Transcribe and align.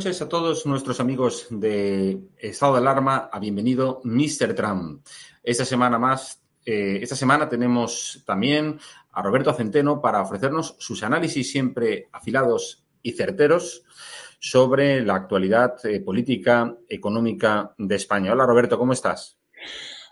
Noches 0.00 0.22
a 0.22 0.30
todos 0.30 0.64
nuestros 0.64 0.98
amigos 0.98 1.46
de 1.50 2.20
Estado 2.38 2.72
de 2.72 2.78
Alarma. 2.78 3.28
A 3.30 3.38
bienvenido 3.38 4.00
Mr. 4.02 4.54
Trump. 4.54 5.06
Esta 5.42 5.66
semana 5.66 5.98
más, 5.98 6.42
eh, 6.64 7.00
esta 7.02 7.14
semana 7.14 7.50
tenemos 7.50 8.22
también 8.24 8.78
a 9.12 9.20
Roberto 9.20 9.52
Centeno 9.52 10.00
para 10.00 10.22
ofrecernos 10.22 10.74
sus 10.78 11.02
análisis 11.02 11.52
siempre 11.52 12.08
afilados 12.12 12.82
y 13.02 13.12
certeros 13.12 13.82
sobre 14.38 15.04
la 15.04 15.16
actualidad 15.16 15.74
eh, 15.84 16.00
política, 16.00 16.74
económica 16.88 17.74
de 17.76 17.96
España. 17.96 18.32
Hola 18.32 18.46
Roberto, 18.46 18.78
¿cómo 18.78 18.94
estás? 18.94 19.38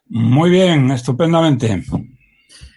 Muy 0.05 0.51
bien, 0.51 0.91
estupendamente. 0.91 1.83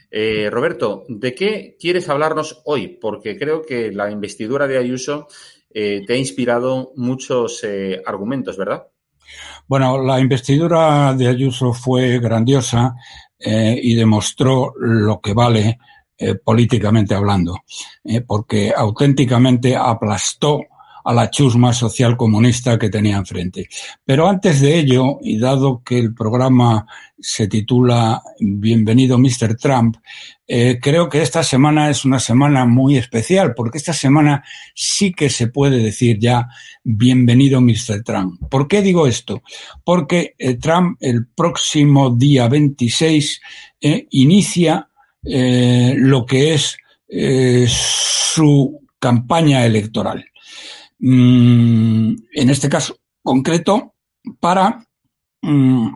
Eh, 0.09 0.49
Roberto, 0.49 1.03
¿de 1.09 1.35
qué 1.35 1.75
quieres 1.77 2.07
hablarnos 2.07 2.61
hoy? 2.63 2.87
Porque 2.87 3.37
creo 3.37 3.63
que 3.63 3.91
la 3.91 4.09
investidura 4.09 4.65
de 4.65 4.77
Ayuso 4.77 5.27
eh, 5.73 6.03
te 6.05 6.13
ha 6.13 6.17
inspirado 6.17 6.91
muchos 6.95 7.63
eh, 7.63 8.01
argumentos, 8.05 8.57
¿verdad? 8.57 8.87
Bueno, 9.67 10.01
la 10.03 10.19
investidura 10.19 11.13
de 11.13 11.27
Ayuso 11.27 11.73
fue 11.73 12.19
grandiosa 12.19 12.95
y 13.43 13.95
demostró 13.95 14.73
lo 14.77 15.19
que 15.19 15.33
vale 15.33 15.79
políticamente 16.43 17.15
hablando, 17.15 17.59
porque 18.27 18.71
auténticamente 18.75 19.75
aplastó 19.75 20.59
a 21.03 21.13
la 21.13 21.29
chusma 21.29 21.73
social 21.73 22.15
comunista 22.17 22.77
que 22.77 22.89
tenía 22.89 23.17
enfrente. 23.17 23.67
Pero 24.05 24.27
antes 24.27 24.61
de 24.61 24.79
ello, 24.79 25.17
y 25.21 25.37
dado 25.37 25.81
que 25.83 25.99
el 25.99 26.13
programa 26.13 26.85
se 27.19 27.47
titula 27.47 28.21
Bienvenido 28.39 29.17
Mr. 29.17 29.55
Trump, 29.57 29.97
eh, 30.47 30.79
creo 30.81 31.07
que 31.07 31.21
esta 31.21 31.43
semana 31.43 31.89
es 31.89 32.03
una 32.03 32.19
semana 32.19 32.65
muy 32.65 32.97
especial, 32.97 33.53
porque 33.55 33.77
esta 33.77 33.93
semana 33.93 34.43
sí 34.75 35.13
que 35.13 35.29
se 35.29 35.47
puede 35.47 35.77
decir 35.77 36.19
ya 36.19 36.47
Bienvenido 36.83 37.61
Mr. 37.61 38.03
Trump. 38.03 38.41
¿Por 38.49 38.67
qué 38.67 38.81
digo 38.81 39.07
esto? 39.07 39.43
Porque 39.83 40.35
eh, 40.37 40.55
Trump 40.55 40.97
el 40.99 41.27
próximo 41.27 42.09
día 42.09 42.47
26 42.47 43.41
eh, 43.81 44.07
inicia 44.11 44.87
lo 45.23 46.25
que 46.25 46.55
es 46.55 46.79
su 48.33 48.81
campaña 48.97 49.65
electoral. 49.65 50.30
Mm, 51.03 52.13
en 52.33 52.49
este 52.51 52.69
caso 52.69 52.95
concreto, 53.23 53.95
para 54.39 54.85
mm, 55.41 55.87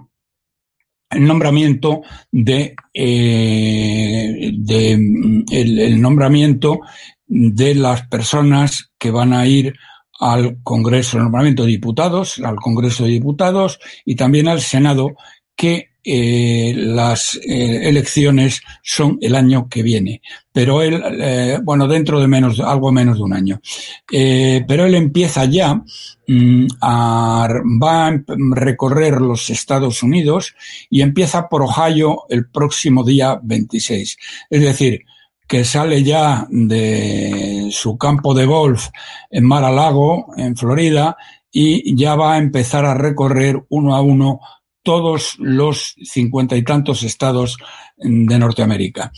el 1.12 1.26
nombramiento 1.28 2.02
de, 2.32 2.76
eh, 2.92 4.52
mm, 4.98 5.44
el, 5.52 6.02
nombramiento 6.02 6.80
de 7.28 7.76
las 7.76 8.08
personas 8.08 8.92
que 8.98 9.12
van 9.12 9.34
a 9.34 9.46
ir 9.46 9.76
al 10.20 10.58
Congreso, 10.64 11.18
el 11.18 11.24
nombramiento 11.24 11.64
de 11.64 11.70
diputados, 11.70 12.40
al 12.40 12.56
Congreso 12.56 13.04
de 13.04 13.12
Diputados 13.12 13.80
y 14.06 14.16
también 14.16 14.48
al 14.48 14.62
Senado, 14.62 15.16
que 15.56 15.90
eh, 16.08 16.72
las 16.78 17.36
eh, 17.36 17.90
elecciones 17.90 18.62
son 18.84 19.18
el 19.22 19.34
año 19.34 19.68
que 19.68 19.82
viene. 19.82 20.22
Pero 20.52 20.84
él, 20.84 21.02
eh, 21.20 21.60
bueno, 21.64 21.88
dentro 21.88 22.20
de 22.20 22.28
menos, 22.28 22.60
algo 22.60 22.92
menos 22.92 23.18
de 23.18 23.24
un 23.24 23.34
año. 23.34 23.60
pero 24.08 24.86
él 24.86 24.94
empieza 24.94 25.46
ya 25.46 25.82
mm, 26.28 26.68
a, 26.80 27.48
va 27.82 28.08
a 28.08 28.24
recorrer 28.52 29.20
los 29.20 29.50
Estados 29.50 30.04
Unidos 30.04 30.54
y 30.92 31.02
empieza 31.02 31.50
por 31.50 31.64
Ohio 31.64 32.24
el 32.30 32.50
próximo 32.50 33.04
día 33.04 33.40
26. 33.42 34.18
Es 34.50 34.62
decir, 34.62 35.02
que 35.48 35.66
sale 35.66 36.04
ya 36.04 36.48
de 36.50 37.70
su 37.72 37.98
campo 37.98 38.34
de 38.34 38.46
golf 38.46 38.90
en 39.30 39.46
Mar 39.46 39.64
a 39.64 39.72
Lago, 39.72 40.28
en 40.38 40.56
Florida, 40.56 41.18
y 41.52 41.96
ya 41.96 42.16
va 42.16 42.34
a 42.34 42.38
empezar 42.38 42.84
a 42.86 42.96
recorrer 42.96 43.64
uno 43.70 43.96
a 43.96 44.02
uno 44.02 44.42
todos 44.86 45.36
los 45.40 45.96
cincuenta 46.04 46.56
y 46.56 46.64
tantos 46.64 47.02
estados 47.02 47.58
de 47.98 48.40
Norteamérica. 48.40 49.12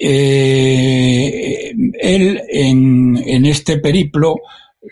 Eh, 0.00 1.74
él 2.00 2.42
en, 2.48 3.44
este 3.44 3.78
periplo 3.78 4.36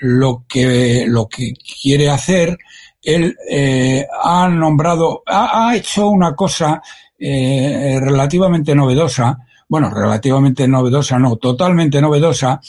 lo 0.01 0.45
que, 0.49 1.05
lo 1.07 1.29
que 1.29 1.53
quiere 1.81 2.11
hacer, 2.11 2.59
él 3.01 3.37
eh, 3.49 4.05
ha 4.25 4.49
nombrado, 4.49 5.23
ha, 5.25 5.73
hecho 5.77 6.09
una 6.09 6.35
cosa 6.35 6.83
eh, 7.17 7.99
relativamente 8.01 8.75
novedosa, 8.75 9.39
bueno, 9.69 9.89
relativamente 9.89 10.67
novedosa, 10.67 11.19
no, 11.19 11.37
totalmente 11.37 12.01
novedosa, 12.01 12.61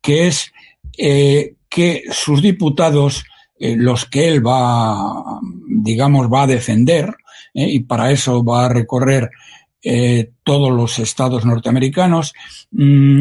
que 0.00 0.26
es 0.26 0.52
que 0.96 2.02
sus 2.10 2.42
diputados 2.42 3.24
eh, 3.62 3.76
los 3.76 4.06
que 4.06 4.26
él 4.26 4.44
va, 4.44 5.38
digamos, 5.68 6.32
va 6.32 6.44
a 6.44 6.46
defender, 6.46 7.14
eh, 7.52 7.68
y 7.68 7.80
para 7.80 8.10
eso 8.10 8.42
va 8.42 8.64
a 8.64 8.68
recorrer 8.70 9.30
eh, 9.82 10.30
todos 10.42 10.72
los 10.72 10.98
estados 10.98 11.44
norteamericanos, 11.44 12.32
mm, 12.70 13.20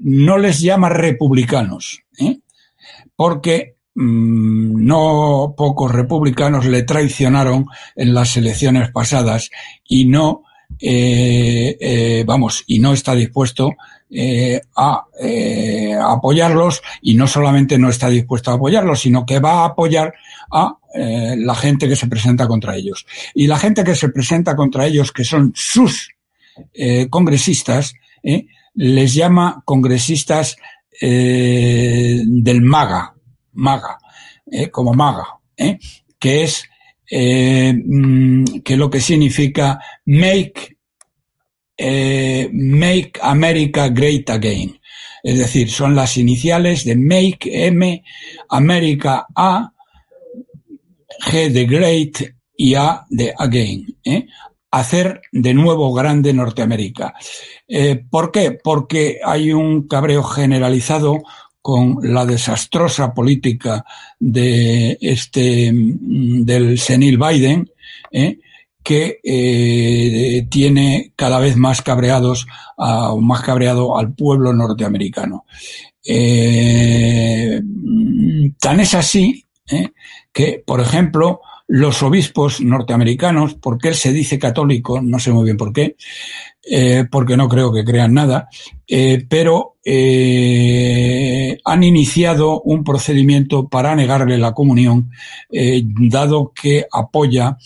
no 0.00 0.38
les 0.38 0.60
llama 0.60 0.88
republicanos, 0.88 2.02
porque 3.14 3.76
mm, 3.94 4.84
no 4.84 5.54
pocos 5.56 5.92
republicanos 5.92 6.66
le 6.66 6.82
traicionaron 6.82 7.66
en 7.94 8.12
las 8.12 8.36
elecciones 8.36 8.90
pasadas 8.90 9.50
y 9.86 10.06
no, 10.06 10.42
vamos, 12.26 12.64
y 12.66 12.78
no 12.78 12.92
está 12.92 13.14
dispuesto 13.14 13.76
eh, 14.12 14.60
a, 14.76 15.04
eh, 15.22 15.94
apoyarlos 15.94 16.82
y 17.00 17.14
no 17.14 17.28
solamente 17.28 17.78
no 17.78 17.88
está 17.88 18.08
dispuesto 18.08 18.50
a 18.50 18.54
apoyarlos, 18.54 19.02
sino 19.02 19.24
que 19.24 19.38
va 19.38 19.62
a 19.62 19.66
apoyar 19.66 20.14
a 20.50 20.78
eh, 20.92 21.36
la 21.38 21.54
gente 21.54 21.88
que 21.88 21.94
se 21.94 22.08
presenta 22.08 22.48
contra 22.48 22.74
ellos. 22.74 23.06
Y 23.34 23.46
la 23.46 23.56
gente 23.56 23.84
que 23.84 23.94
se 23.94 24.08
presenta 24.08 24.56
contra 24.56 24.84
ellos, 24.84 25.12
que 25.12 25.22
son 25.22 25.52
sus 25.54 26.10
congresistas, 27.08 27.94
les 28.74 29.14
llama 29.14 29.62
congresistas 29.64 30.56
del 31.00 32.62
MAGA, 32.62 33.14
MAGA, 33.52 33.98
como 34.70 34.92
MAGA, 34.92 35.38
que 36.18 36.42
es 36.42 36.68
mm, 37.10 38.60
que 38.64 38.76
lo 38.76 38.88
que 38.88 39.00
significa 39.00 39.78
Make 40.06 40.80
eh, 41.82 42.50
Make 42.52 43.12
America 43.22 43.88
Great 43.88 44.28
Again. 44.28 44.78
Es 45.22 45.38
decir, 45.38 45.70
son 45.70 45.94
las 45.94 46.18
iniciales 46.18 46.84
de 46.84 46.94
Make 46.94 47.66
M, 47.66 48.04
America 48.50 49.26
A, 49.34 49.72
G 51.26 51.48
de 51.50 51.64
Great 51.64 52.18
y 52.56 52.74
A 52.74 53.06
de 53.08 53.32
Again. 53.36 53.96
¿eh? 54.04 54.26
Hacer 54.70 55.22
de 55.32 55.54
nuevo 55.54 55.92
grande 55.94 56.34
Norteamérica. 56.34 57.14
Eh, 57.66 58.02
¿Por 58.10 58.30
qué? 58.30 58.58
Porque 58.62 59.20
hay 59.24 59.52
un 59.52 59.88
cabreo 59.88 60.22
generalizado 60.22 61.22
con 61.62 61.98
la 62.02 62.24
desastrosa 62.24 63.12
política 63.12 63.84
de 64.18 64.96
este 65.00 65.72
mm, 65.72 66.44
del 66.44 66.78
senil 66.78 67.18
Biden, 67.18 67.70
¿eh? 68.10 68.38
que 68.82 69.20
eh, 69.22 70.46
tiene 70.48 71.12
cada 71.14 71.38
vez 71.38 71.56
más 71.56 71.82
cabreados, 71.82 72.46
o 72.76 73.20
más 73.20 73.42
cabreado 73.42 73.98
al 73.98 74.14
pueblo 74.14 74.52
norteamericano. 74.54 75.44
Eh, 76.02 77.60
tan 78.58 78.80
es 78.80 78.94
así 78.94 79.44
que, 80.32 80.62
por 80.66 80.80
ejemplo, 80.80 81.40
los 81.72 82.02
obispos 82.02 82.60
norteamericanos, 82.60 83.54
porque 83.54 83.88
él 83.88 83.94
se 83.94 84.12
dice 84.12 84.40
católico, 84.40 85.00
no 85.00 85.20
sé 85.20 85.30
muy 85.30 85.44
bien 85.44 85.56
por 85.56 85.72
qué, 85.72 85.94
porque 87.12 87.36
no 87.36 87.48
creo 87.48 87.72
que 87.72 87.84
crean 87.84 88.12
nada, 88.12 88.48
pero 89.28 89.76
han 91.64 91.82
iniciado 91.84 92.60
un 92.62 92.82
procedimiento 92.82 93.68
para 93.68 93.94
negarle 93.94 94.36
la 94.36 94.52
comunión, 94.52 95.10
dado 95.48 96.52
que 96.60 96.86
apoya 96.90 97.56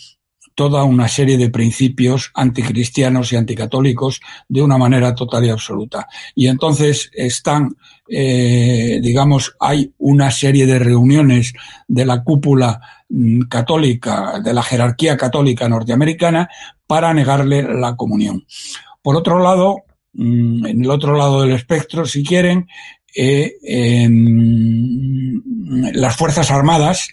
toda 0.55 0.85
una 0.85 1.09
serie 1.09 1.37
de 1.37 1.51
principios 1.51 2.31
anticristianos 2.35 3.33
y 3.33 3.37
anticatólicos 3.37 4.21
de 4.49 4.63
una 4.63 4.79
manera 4.79 5.15
total 5.15 5.45
y 5.45 5.51
absoluta. 5.51 6.07
Y 6.35 6.47
entonces 6.47 7.11
están, 7.13 7.77
eh, 8.09 9.01
digamos, 9.03 9.57
hay 9.61 9.93
una 9.99 10.31
serie 10.31 10.67
de 10.67 10.79
reuniones 10.79 11.53
de 11.89 12.07
la 12.07 12.23
cúpula 12.23 12.81
mm, 13.09 13.43
católica, 13.43 14.41
de 14.41 14.55
la 14.55 14.63
jerarquía 14.63 15.17
católica 15.17 15.69
norteamericana, 15.69 16.49
para 16.87 17.13
negarle 17.15 17.63
la 17.63 17.97
comunión. 17.97 18.45
Por 19.03 19.17
otro 19.17 19.41
lado, 19.41 19.83
mm, 20.13 20.67
en 20.67 20.85
el 20.85 20.91
otro 20.91 21.17
lado 21.17 21.43
del 21.43 21.53
espectro, 21.53 22.07
si 22.07 22.23
quieren, 22.23 22.69
eh, 23.17 23.55
em, 23.63 25.43
las 25.95 26.17
Fuerzas 26.17 26.51
Armadas, 26.51 27.09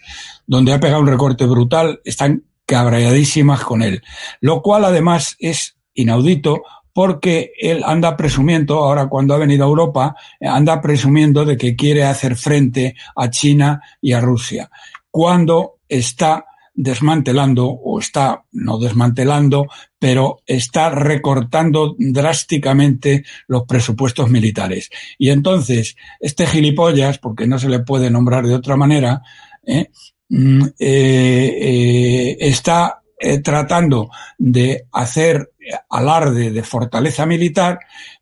donde 0.47 0.73
ha 0.73 0.79
pegado 0.79 1.01
un 1.01 1.07
recorte 1.07 1.45
brutal, 1.45 2.01
están 2.03 2.43
cabreadísimas 2.71 3.65
con 3.65 3.81
él, 3.81 4.01
lo 4.39 4.61
cual 4.61 4.85
además 4.85 5.35
es 5.39 5.75
inaudito 5.93 6.63
porque 6.93 7.51
él 7.59 7.83
anda 7.85 8.15
presumiendo, 8.15 8.77
ahora 8.77 9.07
cuando 9.07 9.33
ha 9.33 9.37
venido 9.37 9.65
a 9.65 9.67
Europa, 9.67 10.15
anda 10.39 10.79
presumiendo 10.79 11.43
de 11.43 11.57
que 11.57 11.75
quiere 11.75 12.05
hacer 12.05 12.37
frente 12.37 12.95
a 13.13 13.29
China 13.29 13.81
y 13.99 14.13
a 14.13 14.21
Rusia, 14.21 14.69
cuando 15.09 15.79
está 15.89 16.45
desmantelando 16.73 17.67
o 17.67 17.99
está 17.99 18.45
no 18.53 18.77
desmantelando, 18.77 19.67
pero 19.99 20.39
está 20.45 20.91
recortando 20.91 21.95
drásticamente 21.99 23.25
los 23.47 23.63
presupuestos 23.63 24.29
militares. 24.29 24.89
Y 25.17 25.29
entonces, 25.29 25.97
este 26.21 26.47
gilipollas, 26.47 27.17
porque 27.17 27.47
no 27.47 27.59
se 27.59 27.67
le 27.67 27.79
puede 27.79 28.09
nombrar 28.09 28.47
de 28.47 28.55
otra 28.55 28.77
manera, 28.77 29.21
¿eh? 29.65 29.89
Mm, 30.33 30.63
eh, 30.79 31.57
eh, 31.59 32.37
está 32.39 33.03
tratando 33.43 34.09
de 34.37 34.87
hacer 34.93 35.51
alarde 35.89 36.51
de 36.51 36.63
fortaleza 36.63 37.25
militar 37.25 37.79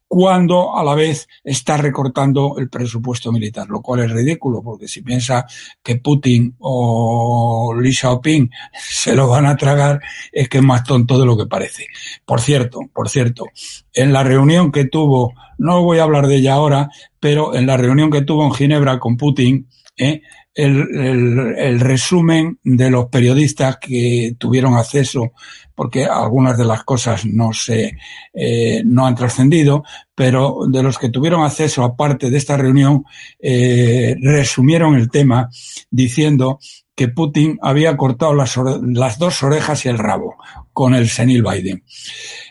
cuando 0.10 0.76
a 0.76 0.84
la 0.84 0.96
vez 0.96 1.28
está 1.44 1.78
recortando 1.78 2.56
el 2.58 2.68
presupuesto 2.68 3.32
militar, 3.32 3.68
lo 3.70 3.80
cual 3.80 4.00
es 4.00 4.12
ridículo, 4.12 4.64
porque 4.64 4.88
si 4.88 5.04
piensa 5.04 5.46
que 5.84 5.98
Putin 5.98 6.56
o 6.58 7.76
Li 7.80 7.94
Xiaoping 7.94 8.50
se 8.74 9.16
lo 9.16 9.28
van 9.28 9.46
a 9.46 9.56
tragar, 9.56 10.02
es 10.32 10.50
que 10.50 10.58
es 10.58 10.64
más 10.64 10.84
tonto 10.84 11.20
de 11.20 11.28
lo 11.28 11.38
que 11.38 11.46
parece. 11.46 11.86
Por 12.26 12.42
cierto, 12.42 12.80
por 12.92 13.08
cierto, 13.08 13.46
en 13.94 14.12
la 14.12 14.24
reunión 14.24 14.72
que 14.72 14.86
tuvo, 14.86 15.36
no 15.60 15.84
voy 15.84 16.00
a 16.00 16.04
hablar 16.04 16.26
de 16.26 16.38
ella 16.38 16.56
ahora, 16.56 16.90
pero 17.20 17.54
en 17.54 17.68
la 17.68 17.78
reunión 17.78 18.10
que 18.10 18.24
tuvo 18.24 18.44
en 18.46 18.54
Ginebra 18.54 18.98
con 18.98 19.16
Putin, 19.16 19.70
¿eh? 19.96 20.24
El, 20.64 21.80
resumen 21.80 22.60
de 22.64 22.90
los 22.90 23.08
periodistas 23.08 23.78
que 23.78 24.36
tuvieron 24.38 24.76
acceso, 24.76 25.32
porque 25.76 26.06
algunas 26.06 26.58
de 26.58 26.66
las 26.66 26.84
cosas 26.84 27.26
no 27.26 27.54
se 27.54 27.98
eh, 28.34 28.82
no 28.86 29.06
han 29.06 29.16
trascendido, 29.16 29.84
pero 30.14 30.66
de 30.68 30.84
los 30.84 30.98
que 30.98 31.10
tuvieron 31.10 31.44
acceso 31.44 31.84
aparte 31.84 32.30
de 32.30 32.38
esta 32.38 32.58
reunión 32.58 33.06
eh, 33.40 34.16
resumieron 34.22 34.96
el 34.96 35.10
tema 35.10 35.50
diciendo 35.90 36.60
que 36.96 37.08
Putin 37.08 37.58
había 37.62 37.96
cortado 37.96 38.34
las, 38.34 38.60
las, 38.82 39.18
dos 39.18 39.42
orejas 39.44 39.86
y 39.86 39.90
el 39.90 39.98
rabo 39.98 40.36
con 40.74 40.94
el 40.94 41.08
senil 41.08 41.44
Biden. 41.44 41.84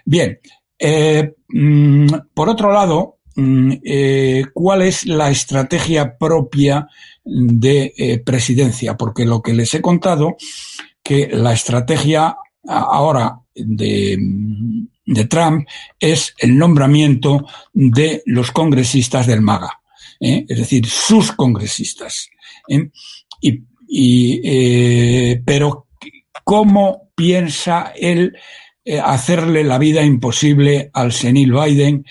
Bien, 0.06 0.38
eh, 0.78 1.34
mm, 1.48 2.06
por 2.32 2.48
otro 2.48 2.72
lado, 2.72 3.17
mm, 3.40 3.72
¿cuál 4.52 4.82
es 4.82 5.06
la 5.06 5.30
estrategia 5.30 6.16
propia 6.18 6.88
de 7.28 7.92
eh, 7.96 8.18
presidencia, 8.18 8.96
porque 8.96 9.26
lo 9.26 9.42
que 9.42 9.52
les 9.52 9.74
he 9.74 9.82
contado, 9.82 10.36
que 11.02 11.28
la 11.30 11.52
estrategia 11.52 12.36
ahora 12.66 13.40
de, 13.54 14.18
Trump 15.28 15.66
es 15.98 16.34
el 16.38 16.56
nombramiento 16.56 17.46
de 17.72 18.22
los 18.26 18.50
congresistas 18.50 19.26
del 19.26 19.42
MAGA, 19.42 19.80
¿eh? 20.20 20.44
es 20.48 20.58
decir, 20.58 20.86
sus 20.86 21.32
congresistas. 21.32 22.28
¿eh? 22.68 22.90
Y 23.40 25.38
pero, 25.44 25.86
¿cómo 26.44 27.10
piensa 27.14 27.92
él 27.96 28.36
hacerle 29.02 29.64
la 29.64 29.78
vida 29.78 30.02
imposible 30.02 30.90
al 30.94 31.12
senil 31.12 31.52
Biden 31.52 32.04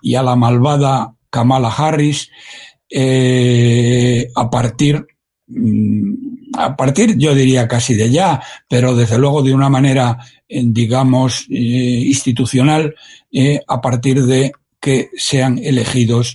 y 0.00 0.14
a 0.14 0.22
la 0.22 0.36
malvada 0.36 1.14
Kamala 1.30 1.68
Harris? 1.68 2.30
eh, 2.90 4.30
a 4.34 4.50
partir 4.50 5.06
mm, 5.46 6.28
a 6.56 6.76
partir, 6.76 7.16
yo 7.18 7.34
diría 7.34 7.68
casi 7.68 7.94
de 7.94 8.10
ya, 8.10 8.42
pero 8.68 8.96
desde 8.96 9.18
luego 9.18 9.42
de 9.42 9.54
una 9.54 9.68
manera, 9.68 10.18
eh, 10.48 10.62
digamos, 10.64 11.46
eh, 11.50 11.54
institucional, 11.54 12.94
eh, 13.30 13.60
a 13.66 13.80
partir 13.80 14.24
de 14.24 14.52
que 14.80 15.10
sean 15.16 15.58
elegidos 15.58 16.34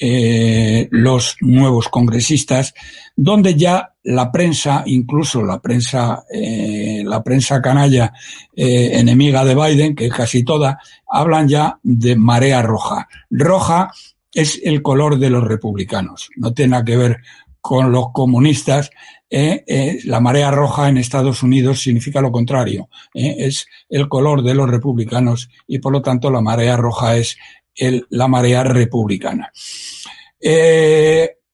los 0.00 1.36
nuevos 1.40 1.88
congresistas, 1.88 2.74
donde 3.14 3.54
ya 3.54 3.94
la 4.02 4.32
prensa, 4.32 4.82
incluso 4.86 5.42
la 5.42 5.60
prensa, 5.60 6.24
la 6.30 7.22
prensa 7.22 7.62
canalla 7.62 8.12
enemiga 8.54 9.44
de 9.44 9.54
Biden, 9.54 9.94
que 9.94 10.06
es 10.06 10.12
casi 10.12 10.44
toda, 10.44 10.78
hablan 11.08 11.48
ya 11.48 11.78
de 11.82 12.16
marea 12.16 12.60
roja. 12.62 13.08
Roja 13.30 13.90
es 14.34 14.60
el 14.64 14.82
color 14.82 15.18
de 15.18 15.30
los 15.30 15.44
republicanos. 15.44 16.28
No 16.36 16.52
tiene 16.52 16.72
nada 16.72 16.84
que 16.84 16.96
ver 16.96 17.20
con 17.60 17.92
los 17.92 18.12
comunistas. 18.12 18.90
Eh, 19.30 19.64
eh, 19.66 20.00
la 20.04 20.20
marea 20.20 20.50
roja 20.50 20.88
en 20.88 20.98
Estados 20.98 21.42
Unidos 21.42 21.80
significa 21.80 22.20
lo 22.20 22.30
contrario. 22.30 22.88
Eh, 23.14 23.36
es 23.38 23.66
el 23.88 24.08
color 24.08 24.42
de 24.42 24.54
los 24.54 24.68
republicanos 24.68 25.48
y 25.66 25.78
por 25.78 25.92
lo 25.92 26.02
tanto 26.02 26.30
la 26.30 26.42
marea 26.42 26.76
roja 26.76 27.16
es 27.16 27.38
el, 27.76 28.06
la 28.10 28.28
marea 28.28 28.64
republicana. 28.64 29.52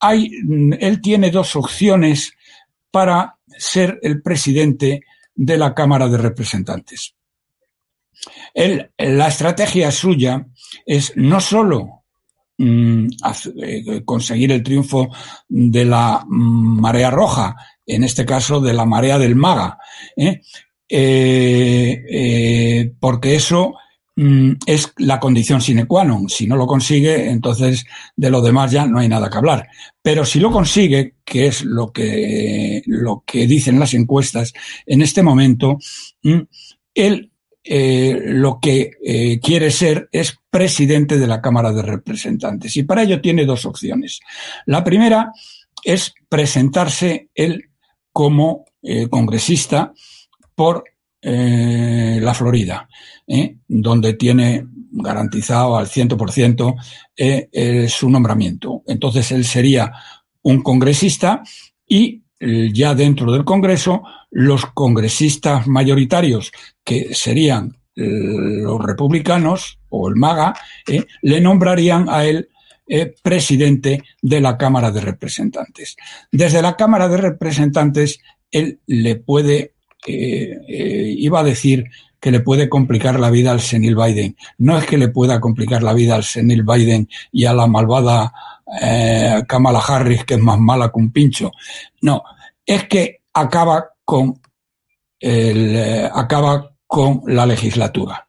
hay, 0.00 0.31
él 0.81 1.00
tiene 1.00 1.31
dos 1.31 1.57
opciones 1.57 2.33
para 2.91 3.37
ser 3.47 3.99
el 4.03 4.23
presidente 4.23 5.05
de 5.35 5.57
la 5.57 5.75
Cámara 5.75 6.09
de 6.09 6.19
Representantes. 6.19 7.15
la 8.55 9.29
estrategia 9.29 9.91
suya 9.91 10.47
es 10.85 11.12
no 11.17 11.41
solo 11.41 12.00
Mm, 12.62 13.07
eh, 13.62 14.03
conseguir 14.05 14.53
el 14.53 14.62
triunfo 14.62 15.09
de 15.49 15.83
la 15.83 16.23
marea 16.29 17.11
roja, 17.11 17.57
en 17.87 18.05
este 18.05 18.27
caso 18.27 18.61
de 18.61 18.75
la 18.75 18.85
marea 18.85 19.19
del 19.19 19.35
maga, 19.35 19.79
¿eh? 20.15 20.43
Eh, 20.87 22.93
porque 23.00 23.35
eso 23.35 23.77
es 24.17 24.93
la 24.99 25.19
condición 25.19 25.61
sine 25.61 25.87
qua 25.87 26.05
non. 26.05 26.29
Si 26.29 26.47
no 26.47 26.57
lo 26.57 26.67
consigue, 26.67 27.31
entonces 27.31 27.87
de 28.14 28.31
lo 28.31 28.43
demás 28.43 28.71
ya 28.71 28.87
no 28.87 28.99
hay 28.99 29.09
nada 29.09 29.31
que 29.31 29.38
hablar. 29.38 29.69
Pero 30.02 30.25
si 30.25 30.40
lo 30.40 30.50
consigue, 30.50 31.14
que 31.25 31.47
es 31.47 31.64
lo 31.64 31.90
que, 31.90 32.83
lo 32.87 33.23
que 33.25 33.47
dicen 33.47 33.79
las 33.79 33.95
encuestas 33.95 34.52
en 34.85 35.00
este 35.00 35.23
momento, 35.23 35.79
mm, 36.23 36.40
él 36.95 37.31
eh, 37.62 38.19
lo 38.25 38.59
que 38.59 38.93
eh, 39.05 39.38
quiere 39.38 39.71
ser 39.71 40.09
es 40.12 40.38
presidente 40.50 41.19
de 41.19 41.26
la 41.26 41.40
Cámara 41.40 41.73
de 41.73 41.83
Representantes. 41.83 42.76
Y 42.76 42.85
para 42.85 43.02
ello 43.02 43.21
tiene 43.21 43.45
dos 43.45 43.67
opciones. 43.67 44.21
La 44.67 44.83
primera 44.83 45.33
es 45.85 46.14
presentarse 46.29 47.29
él 47.35 47.71
como 48.12 48.64
eh, 48.83 49.09
congresista 49.09 49.93
por 50.55 50.85
la 51.23 52.35
Florida, 52.35 52.89
donde 53.69 54.15
tiene 54.15 54.67
garantizado 54.93 55.77
al 55.77 55.87
100% 55.87 57.89
su 57.89 58.11
nombramiento. 58.11 58.83
Entonces 58.87 59.31
él 59.33 59.45
sería 59.45 59.93
un 60.43 60.62
congresista 60.62 61.43
y 61.87 62.23
ya 62.73 62.95
dentro 62.95 63.33
del 63.33 63.45
Congreso 63.45 64.03
los 64.31 64.67
congresistas 64.67 65.67
mayoritarios, 65.67 66.53
que 66.85 67.15
serían 67.15 67.77
eh, 67.97 68.62
los 68.62 68.83
republicanos 68.83 69.79
o 69.89 70.09
el 70.09 70.17
MAGA, 70.17 70.55
eh, 70.87 71.05
le 71.23 71.41
nombrarían 71.41 72.09
a 72.09 72.25
él 72.25 72.49
eh, 72.87 73.15
presidente 73.23 74.03
de 74.23 74.41
la 74.41 74.57
Cámara 74.57 74.91
de 74.91 75.00
Representantes. 75.00 75.97
Desde 76.31 76.62
la 76.62 76.77
Cámara 76.77 77.09
de 77.09 77.17
Representantes, 77.17 78.21
él 78.50 78.81
le 78.87 79.17
puede, 79.17 79.75
iba 80.07 81.40
a 81.40 81.45
decir 81.45 81.85
que 82.19 82.30
le 82.30 82.40
puede 82.40 82.69
complicar 82.69 83.19
la 83.19 83.30
vida 83.30 83.50
al 83.50 83.61
senil 83.61 83.97
Biden. 83.97 84.37
No 84.59 84.76
es 84.76 84.87
que 84.87 84.99
le 84.99 85.09
pueda 85.09 85.40
complicar 85.40 85.83
la 85.83 85.95
vida 85.95 86.14
al 86.14 86.25
senil 86.25 86.62
Biden 86.64 87.09
y 87.33 87.47
a 87.47 87.54
la 87.54 87.66
malvada 87.66 88.33
Kamala 89.47 89.80
Harris, 89.80 90.25
que 90.25 90.35
es 90.35 90.40
más 90.40 90.59
mala 90.59 90.90
que 90.90 90.99
un 90.99 91.12
pincho. 91.12 91.50
No, 92.02 92.23
es 92.66 92.85
que 92.85 93.23
acaba 93.33 93.90
con 94.04 94.40
el, 95.21 95.76
eh, 95.76 96.11
acaba 96.12 96.73
con 96.87 97.23
la 97.26 97.47
legislatura, 97.47 98.28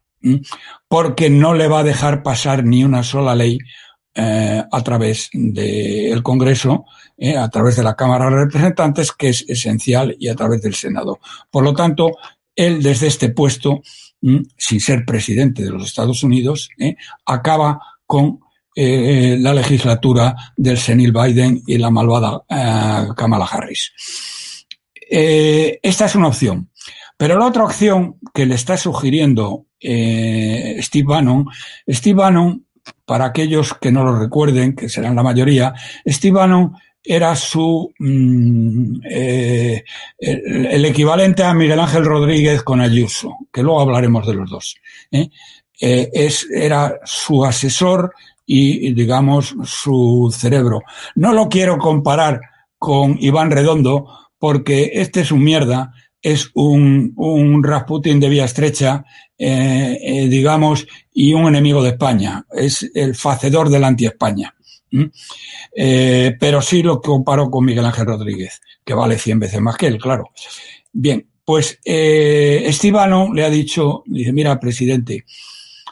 porque 0.87 1.29
no 1.29 1.53
le 1.53 1.67
va 1.67 1.79
a 1.79 1.83
dejar 1.83 2.21
pasar 2.21 2.63
ni 2.63 2.83
una 2.83 3.01
sola 3.01 3.33
ley 3.33 3.57
eh, 4.15 4.63
a 4.69 4.83
través 4.83 5.29
del 5.33 6.21
Congreso, 6.23 6.85
eh, 7.17 7.37
a 7.37 7.49
través 7.49 7.75
de 7.75 7.83
la 7.83 7.95
Cámara 7.95 8.25
de 8.25 8.45
Representantes, 8.45 9.11
que 9.11 9.29
es 9.29 9.45
esencial, 9.47 10.15
y 10.19 10.27
a 10.27 10.35
través 10.35 10.61
del 10.61 10.75
Senado. 10.75 11.19
Por 11.49 11.63
lo 11.63 11.73
tanto, 11.73 12.11
él 12.55 12.81
desde 12.83 13.07
este 13.07 13.29
puesto, 13.29 13.81
sin 14.57 14.79
ser 14.79 15.05
presidente 15.05 15.63
de 15.63 15.71
los 15.71 15.85
Estados 15.85 16.23
Unidos, 16.23 16.69
acaba 17.25 17.79
con 18.05 18.39
la 18.75 19.53
legislatura 19.53 20.35
del 20.55 20.77
senil 20.77 21.11
Biden 21.11 21.61
y 21.65 21.77
la 21.77 21.89
malvada 21.89 22.43
Kamala 23.15 23.45
Harris. 23.45 23.91
Eh, 25.13 25.79
esta 25.83 26.05
es 26.05 26.15
una 26.15 26.29
opción. 26.29 26.69
Pero 27.17 27.37
la 27.37 27.45
otra 27.45 27.65
opción 27.65 28.15
que 28.33 28.45
le 28.45 28.55
está 28.55 28.77
sugiriendo 28.77 29.67
eh, 29.79 30.77
Steve 30.81 31.05
Bannon, 31.05 31.45
Steve 31.87 32.15
Bannon, 32.15 32.65
para 33.05 33.25
aquellos 33.25 33.73
que 33.75 33.91
no 33.91 34.03
lo 34.03 34.17
recuerden, 34.19 34.75
que 34.75 34.89
serán 34.89 35.15
la 35.15 35.23
mayoría, 35.23 35.73
Steve 36.07 36.39
era 37.03 37.35
su 37.35 37.91
mm, 37.97 39.01
eh, 39.09 39.83
el, 40.19 40.85
equivalente 40.85 41.43
a 41.43 41.53
Miguel 41.53 41.79
Ángel 41.79 42.05
Rodríguez 42.05 42.61
con 42.63 42.79
Ayuso, 42.79 43.37
que 43.51 43.63
luego 43.63 43.81
hablaremos 43.81 44.27
de 44.27 44.33
los 44.33 44.49
dos. 44.49 44.75
es, 45.79 46.47
era 46.51 46.99
su 47.03 47.43
asesor 47.43 48.13
y, 48.45 48.93
digamos, 48.93 49.55
su 49.63 50.33
cerebro. 50.37 50.83
No 51.15 51.33
lo 51.33 51.49
quiero 51.49 51.77
comparar 51.77 52.41
con 52.77 53.17
Iván 53.19 53.51
Redondo, 53.51 54.07
porque 54.37 54.91
este 54.95 55.21
es 55.21 55.31
un 55.31 55.43
mierda, 55.43 55.93
es 56.21 56.51
un, 56.53 57.13
un 57.15 57.63
Rasputin 57.63 58.19
de 58.19 58.29
vía 58.29 58.45
estrecha, 58.45 59.03
eh, 59.37 59.97
eh, 60.01 60.27
digamos, 60.27 60.85
y 61.13 61.33
un 61.33 61.47
enemigo 61.47 61.81
de 61.81 61.89
España. 61.91 62.45
Es 62.51 62.89
el 62.93 63.15
facedor 63.15 63.69
del 63.69 63.83
anti-España. 63.83 64.53
Eh, 65.73 66.35
pero 66.39 66.61
sí 66.61 66.83
lo 66.83 67.01
comparo 67.01 67.49
con 67.49 67.65
Miguel 67.65 67.85
Ángel 67.85 68.05
Rodríguez, 68.05 68.61
que 68.83 68.93
vale 68.93 69.17
100 69.17 69.39
veces 69.39 69.61
más 69.61 69.77
que 69.77 69.87
él, 69.87 69.97
claro. 69.97 70.29
Bien, 70.91 71.25
pues 71.45 71.79
eh, 71.85 72.63
Estivano 72.65 73.33
le 73.33 73.43
ha 73.43 73.49
dicho, 73.49 74.03
dice, 74.05 74.33
mira, 74.33 74.59
presidente, 74.59 75.25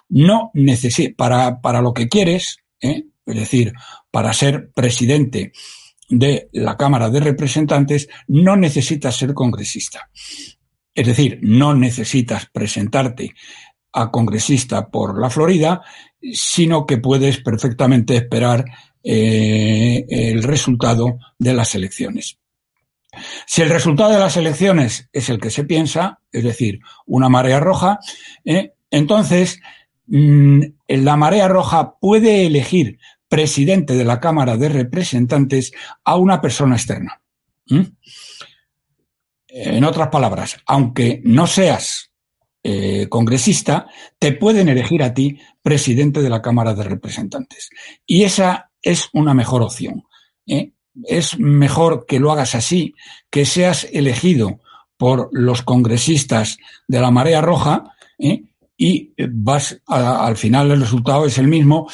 no 0.10 0.52
necesita, 0.54 1.16
para, 1.16 1.62
para 1.62 1.82
lo 1.82 1.94
que 1.94 2.10
quieres, 2.10 2.58
es 2.80 3.04
decir, 3.26 3.74
para 4.12 4.34
ser 4.34 4.72
presidente 4.72 5.54
de 6.10 6.50
la 6.54 6.76
Cámara 6.76 7.10
de 7.10 7.20
Representantes, 7.20 8.10
no 8.28 8.56
necesitas 8.56 9.16
ser 9.16 9.34
congresista. 9.34 10.10
Es 10.94 11.08
decir, 11.08 11.40
no 11.42 11.74
necesitas 11.76 12.48
presentarte 12.48 13.34
a 13.94 14.12
congresista 14.12 14.90
por 14.90 15.20
la 15.20 15.30
Florida, 15.30 15.82
sino 16.34 16.86
que 16.86 16.98
puedes 16.98 17.38
perfectamente 17.42 18.16
esperar 18.16 18.66
eh, 19.04 20.06
el 20.10 20.44
resultado 20.44 21.20
de 21.38 21.54
las 21.54 21.74
elecciones. 21.76 22.38
Si 23.46 23.62
el 23.62 23.70
resultado 23.70 24.12
de 24.12 24.20
las 24.20 24.38
elecciones 24.38 25.10
es 25.14 25.30
el 25.30 25.40
que 25.40 25.50
se 25.50 25.64
piensa, 25.64 26.20
es 26.32 26.44
decir, 26.44 26.80
una 27.06 27.30
marea 27.30 27.60
roja, 27.60 28.00
eh, 28.46 28.74
entonces 28.92 29.60
mm, 30.08 30.62
la 30.88 31.16
marea 31.16 31.48
roja 31.48 31.96
puede 32.00 32.46
elegir 32.46 33.00
presidente 33.30 33.94
de 33.94 34.04
la 34.04 34.20
Cámara 34.20 34.58
de 34.58 34.68
Representantes 34.68 35.72
a 36.04 36.18
una 36.18 36.42
persona 36.42 36.76
externa. 36.76 37.22
En 39.48 39.84
otras 39.84 40.10
palabras, 40.10 40.58
aunque 40.66 41.22
no 41.24 41.48
seas 41.48 42.10
eh, 42.62 43.08
congresista, 43.08 43.88
te 44.18 44.34
pueden 44.34 44.68
elegir 44.68 45.02
a 45.02 45.14
ti 45.14 45.40
presidente 45.62 46.22
de 46.22 46.30
la 46.30 46.42
Cámara 46.42 46.74
de 46.74 46.84
Representantes. 46.84 47.70
Y 48.06 48.24
esa 48.24 48.72
es 48.82 49.10
una 49.14 49.34
mejor 49.34 49.62
opción. 49.62 50.04
¿eh? 50.46 50.74
Es 51.06 51.40
mejor 51.40 52.06
que 52.06 52.20
lo 52.20 52.32
hagas 52.32 52.56
así, 52.56 52.96
que 53.30 53.46
seas 53.46 53.88
elegido 53.94 54.60
por 54.98 55.30
los 55.32 55.62
congresistas 55.62 56.58
de 56.88 57.00
la 57.00 57.12
Marea 57.12 57.40
Roja 57.40 57.96
¿eh? 58.18 58.44
y 58.76 59.14
vas 59.32 59.82
al 59.88 60.36
final 60.36 60.72
el 60.72 60.82
resultado 60.82 61.26
es 61.26 61.38
el 61.38 61.48
mismo, 61.48 61.90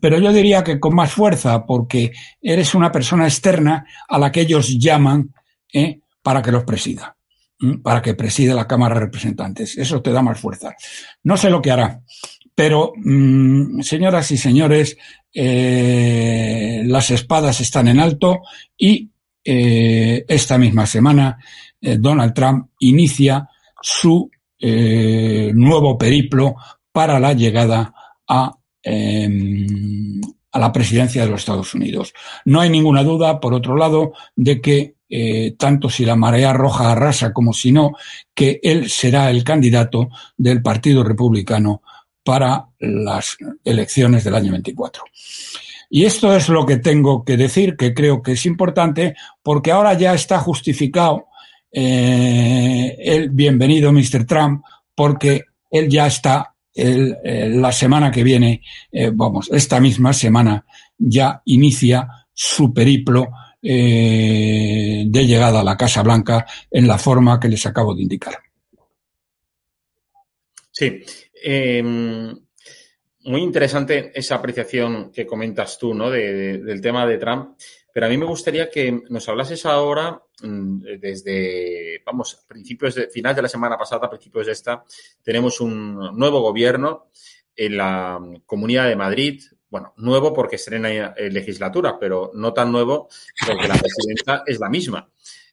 pero 0.00 0.18
yo 0.18 0.32
diría 0.32 0.62
que 0.62 0.80
con 0.80 0.94
más 0.94 1.12
fuerza, 1.12 1.64
porque 1.64 2.12
eres 2.40 2.74
una 2.74 2.90
persona 2.90 3.24
externa 3.24 3.86
a 4.08 4.18
la 4.18 4.30
que 4.30 4.42
ellos 4.42 4.78
llaman 4.78 5.32
¿eh? 5.72 6.00
para 6.22 6.42
que 6.42 6.52
los 6.52 6.64
presida, 6.64 7.16
para 7.82 8.02
que 8.02 8.14
preside 8.14 8.54
la 8.54 8.66
Cámara 8.66 8.94
de 8.94 9.02
Representantes. 9.02 9.76
Eso 9.78 10.02
te 10.02 10.12
da 10.12 10.22
más 10.22 10.38
fuerza. 10.38 10.74
No 11.22 11.36
sé 11.36 11.50
lo 11.50 11.60
que 11.60 11.70
hará, 11.70 12.00
pero 12.54 12.92
mm, 12.96 13.80
señoras 13.80 14.30
y 14.30 14.36
señores, 14.36 14.96
eh, 15.32 16.82
las 16.86 17.10
espadas 17.10 17.60
están 17.60 17.88
en 17.88 18.00
alto 18.00 18.42
y 18.76 19.10
eh, 19.44 20.24
esta 20.28 20.58
misma 20.58 20.86
semana 20.86 21.38
Donald 21.80 22.32
Trump 22.32 22.70
inicia 22.78 23.46
su 23.82 24.30
nuevo 24.58 25.98
periplo 25.98 26.54
para 26.90 27.20
la 27.20 27.34
llegada 27.34 27.92
a 28.26 28.56
Em, 28.84 30.20
a 30.52 30.58
la 30.60 30.72
presidencia 30.72 31.24
de 31.24 31.30
los 31.30 31.40
Estados 31.40 31.74
Unidos. 31.74 32.14
No 32.44 32.60
hay 32.60 32.70
ninguna 32.70 33.02
duda, 33.02 33.40
por 33.40 33.54
otro 33.54 33.76
lado, 33.76 34.12
de 34.36 34.60
que 34.60 34.94
eh, 35.08 35.56
tanto 35.58 35.90
si 35.90 36.04
la 36.04 36.14
marea 36.14 36.52
roja 36.52 36.92
arrasa 36.92 37.32
como 37.32 37.52
si 37.52 37.72
no, 37.72 37.94
que 38.34 38.60
él 38.62 38.88
será 38.88 39.30
el 39.30 39.42
candidato 39.42 40.10
del 40.36 40.62
Partido 40.62 41.02
Republicano 41.02 41.82
para 42.22 42.66
las 42.78 43.36
elecciones 43.64 44.22
del 44.22 44.36
año 44.36 44.52
24. 44.52 45.02
Y 45.90 46.04
esto 46.04 46.34
es 46.34 46.48
lo 46.48 46.64
que 46.64 46.76
tengo 46.76 47.24
que 47.24 47.36
decir, 47.36 47.76
que 47.76 47.92
creo 47.92 48.22
que 48.22 48.32
es 48.32 48.46
importante, 48.46 49.16
porque 49.42 49.72
ahora 49.72 49.94
ya 49.94 50.14
está 50.14 50.38
justificado 50.38 51.26
eh, 51.72 52.96
el 53.00 53.30
bienvenido 53.30 53.92
Mr. 53.92 54.24
Trump, 54.24 54.62
porque 54.94 55.42
él 55.70 55.88
ya 55.88 56.06
está 56.06 56.53
eh, 56.74 57.48
la 57.50 57.72
semana 57.72 58.10
que 58.10 58.24
viene, 58.24 58.62
eh, 58.90 59.10
vamos, 59.12 59.48
esta 59.52 59.80
misma 59.80 60.12
semana 60.12 60.64
ya 60.98 61.40
inicia 61.44 62.26
su 62.32 62.74
periplo 62.74 63.28
eh, 63.62 65.04
de 65.06 65.26
llegada 65.26 65.60
a 65.60 65.64
la 65.64 65.76
Casa 65.76 66.02
Blanca 66.02 66.44
en 66.70 66.86
la 66.86 66.98
forma 66.98 67.38
que 67.38 67.48
les 67.48 67.64
acabo 67.64 67.94
de 67.94 68.02
indicar. 68.02 68.38
Sí. 70.72 71.02
Em, 71.42 72.34
muy 73.24 73.42
interesante 73.42 74.12
esa 74.14 74.36
apreciación 74.36 75.10
que 75.10 75.26
comentas 75.26 75.78
tú, 75.78 75.94
¿no? 75.94 76.10
del 76.10 76.80
tema 76.80 77.06
de 77.06 77.18
Trump. 77.18 77.56
Pero 77.92 78.06
a 78.06 78.08
mí 78.08 78.18
me 78.18 78.26
gustaría 78.26 78.68
que 78.68 79.02
nos 79.08 79.28
hablases 79.28 79.64
ahora 79.66 80.20
mm, 80.42 80.80
desde, 80.98 82.02
vamos, 82.04 82.44
principios 82.46 82.96
de, 82.96 83.08
final 83.08 83.34
de 83.34 83.42
la 83.42 83.48
semana 83.48 83.78
pasada, 83.78 84.10
principios 84.10 84.46
de 84.46 84.52
esta, 84.52 84.84
tenemos 85.22 85.60
un 85.60 85.94
nuevo 86.16 86.40
gobierno 86.40 87.10
en 87.54 87.76
la 87.76 88.20
Comunidad 88.46 88.88
de 88.88 88.96
Madrid. 88.96 89.42
Bueno, 89.68 89.94
nuevo 89.96 90.32
porque 90.32 90.56
estrena 90.56 91.14
legislatura, 91.16 91.96
pero 91.98 92.30
no 92.34 92.52
tan 92.52 92.70
nuevo 92.70 93.08
porque 93.46 93.68
la 93.68 93.76
presidenta 93.76 94.42
es 94.46 94.60
la 94.60 94.68
misma, 94.68 95.08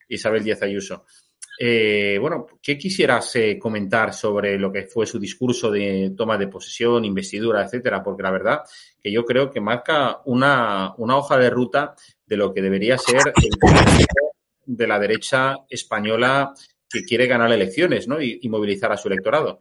Isabel 0.08 0.44
Díaz 0.44 0.62
Ayuso. 0.62 1.06
Eh, 1.60 2.18
bueno, 2.20 2.48
¿qué 2.62 2.78
quisieras 2.78 3.36
eh, 3.36 3.60
comentar 3.60 4.14
sobre 4.14 4.58
lo 4.58 4.72
que 4.72 4.84
fue 4.84 5.06
su 5.06 5.20
discurso 5.20 5.70
de 5.70 6.14
toma 6.18 6.38
de 6.38 6.48
posesión, 6.48 7.06
investidura, 7.06 7.64
etcétera? 7.64 8.02
Porque 8.02 8.24
la 8.24 8.32
verdad 8.32 8.62
que 9.02 9.12
yo 9.12 9.24
creo 9.26 9.52
que 9.52 9.62
marca 9.62 10.22
una, 10.26 10.94
una 10.98 11.18
hoja 11.18 11.38
de 11.38 11.50
ruta 11.50 11.96
de 12.26 12.38
lo 12.38 12.54
que 12.54 12.62
debería 12.62 12.98
ser 12.98 13.22
el 13.36 14.06
de 14.66 14.88
la 14.88 15.00
derecha 15.00 15.58
española 15.70 16.54
que 16.90 17.04
quiere 17.04 17.28
ganar 17.28 17.52
elecciones 17.52 18.08
¿no? 18.08 18.22
y, 18.22 18.40
movilizar 18.50 18.92
a 18.92 18.98
su 18.98 19.08
electorado. 19.08 19.60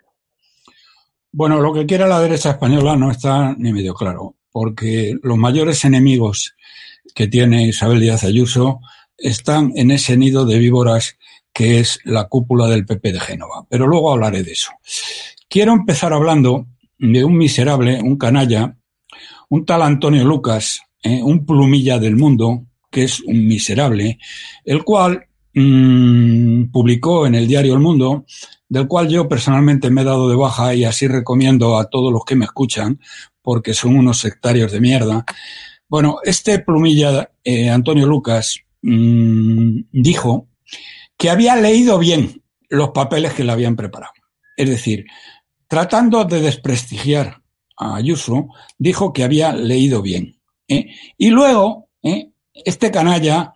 Bueno, 1.32 1.60
lo 1.60 1.72
que 1.72 1.86
quiere 1.86 2.08
la 2.08 2.20
derecha 2.20 2.50
española 2.50 2.96
no 2.96 3.10
está 3.10 3.54
ni 3.56 3.72
medio 3.72 3.94
claro, 3.94 4.36
porque 4.50 5.14
los 5.22 5.38
mayores 5.38 5.84
enemigos 5.84 6.56
que 7.14 7.28
tiene 7.28 7.68
Isabel 7.68 8.00
Díaz 8.00 8.24
Ayuso 8.24 8.80
están 9.16 9.72
en 9.76 9.92
ese 9.92 10.16
nido 10.16 10.44
de 10.44 10.58
víboras 10.58 11.18
que 11.52 11.80
es 11.80 12.00
la 12.04 12.28
cúpula 12.28 12.68
del 12.68 12.86
PP 12.86 13.12
de 13.12 13.20
Génova. 13.20 13.66
Pero 13.68 13.86
luego 13.86 14.12
hablaré 14.12 14.42
de 14.42 14.52
eso. 14.52 14.72
Quiero 15.48 15.72
empezar 15.72 16.12
hablando 16.12 16.66
de 16.98 17.24
un 17.24 17.36
miserable, 17.36 18.00
un 18.02 18.16
canalla, 18.16 18.76
un 19.48 19.64
tal 19.64 19.82
Antonio 19.82 20.24
Lucas, 20.24 20.80
¿eh? 21.02 21.20
un 21.22 21.44
plumilla 21.44 21.98
del 21.98 22.16
mundo, 22.16 22.64
que 22.90 23.04
es 23.04 23.20
un 23.20 23.46
miserable, 23.46 24.18
el 24.64 24.84
cual 24.84 25.26
mmm, 25.54 26.64
publicó 26.70 27.26
en 27.26 27.34
el 27.34 27.46
diario 27.46 27.74
El 27.74 27.80
Mundo, 27.80 28.24
del 28.68 28.86
cual 28.86 29.08
yo 29.08 29.28
personalmente 29.28 29.90
me 29.90 30.02
he 30.02 30.04
dado 30.04 30.28
de 30.28 30.36
baja 30.36 30.74
y 30.74 30.84
así 30.84 31.08
recomiendo 31.08 31.78
a 31.78 31.88
todos 31.88 32.12
los 32.12 32.24
que 32.24 32.36
me 32.36 32.44
escuchan, 32.44 33.00
porque 33.42 33.74
son 33.74 33.96
unos 33.96 34.18
sectarios 34.18 34.70
de 34.72 34.80
mierda. 34.80 35.24
Bueno, 35.88 36.18
este 36.22 36.60
plumilla, 36.60 37.30
eh, 37.42 37.70
Antonio 37.70 38.06
Lucas, 38.06 38.60
mmm, 38.82 39.80
dijo 39.90 40.49
que 41.20 41.28
había 41.28 41.54
leído 41.54 41.98
bien 41.98 42.42
los 42.70 42.92
papeles 42.92 43.34
que 43.34 43.44
le 43.44 43.52
habían 43.52 43.76
preparado. 43.76 44.14
Es 44.56 44.70
decir, 44.70 45.04
tratando 45.68 46.24
de 46.24 46.40
desprestigiar 46.40 47.42
a 47.76 47.96
Ayuso, 47.96 48.48
dijo 48.78 49.12
que 49.12 49.22
había 49.22 49.52
leído 49.52 50.00
bien. 50.00 50.40
¿eh? 50.66 50.86
Y 51.18 51.28
luego, 51.28 51.90
¿eh? 52.02 52.30
este 52.54 52.90
canalla, 52.90 53.52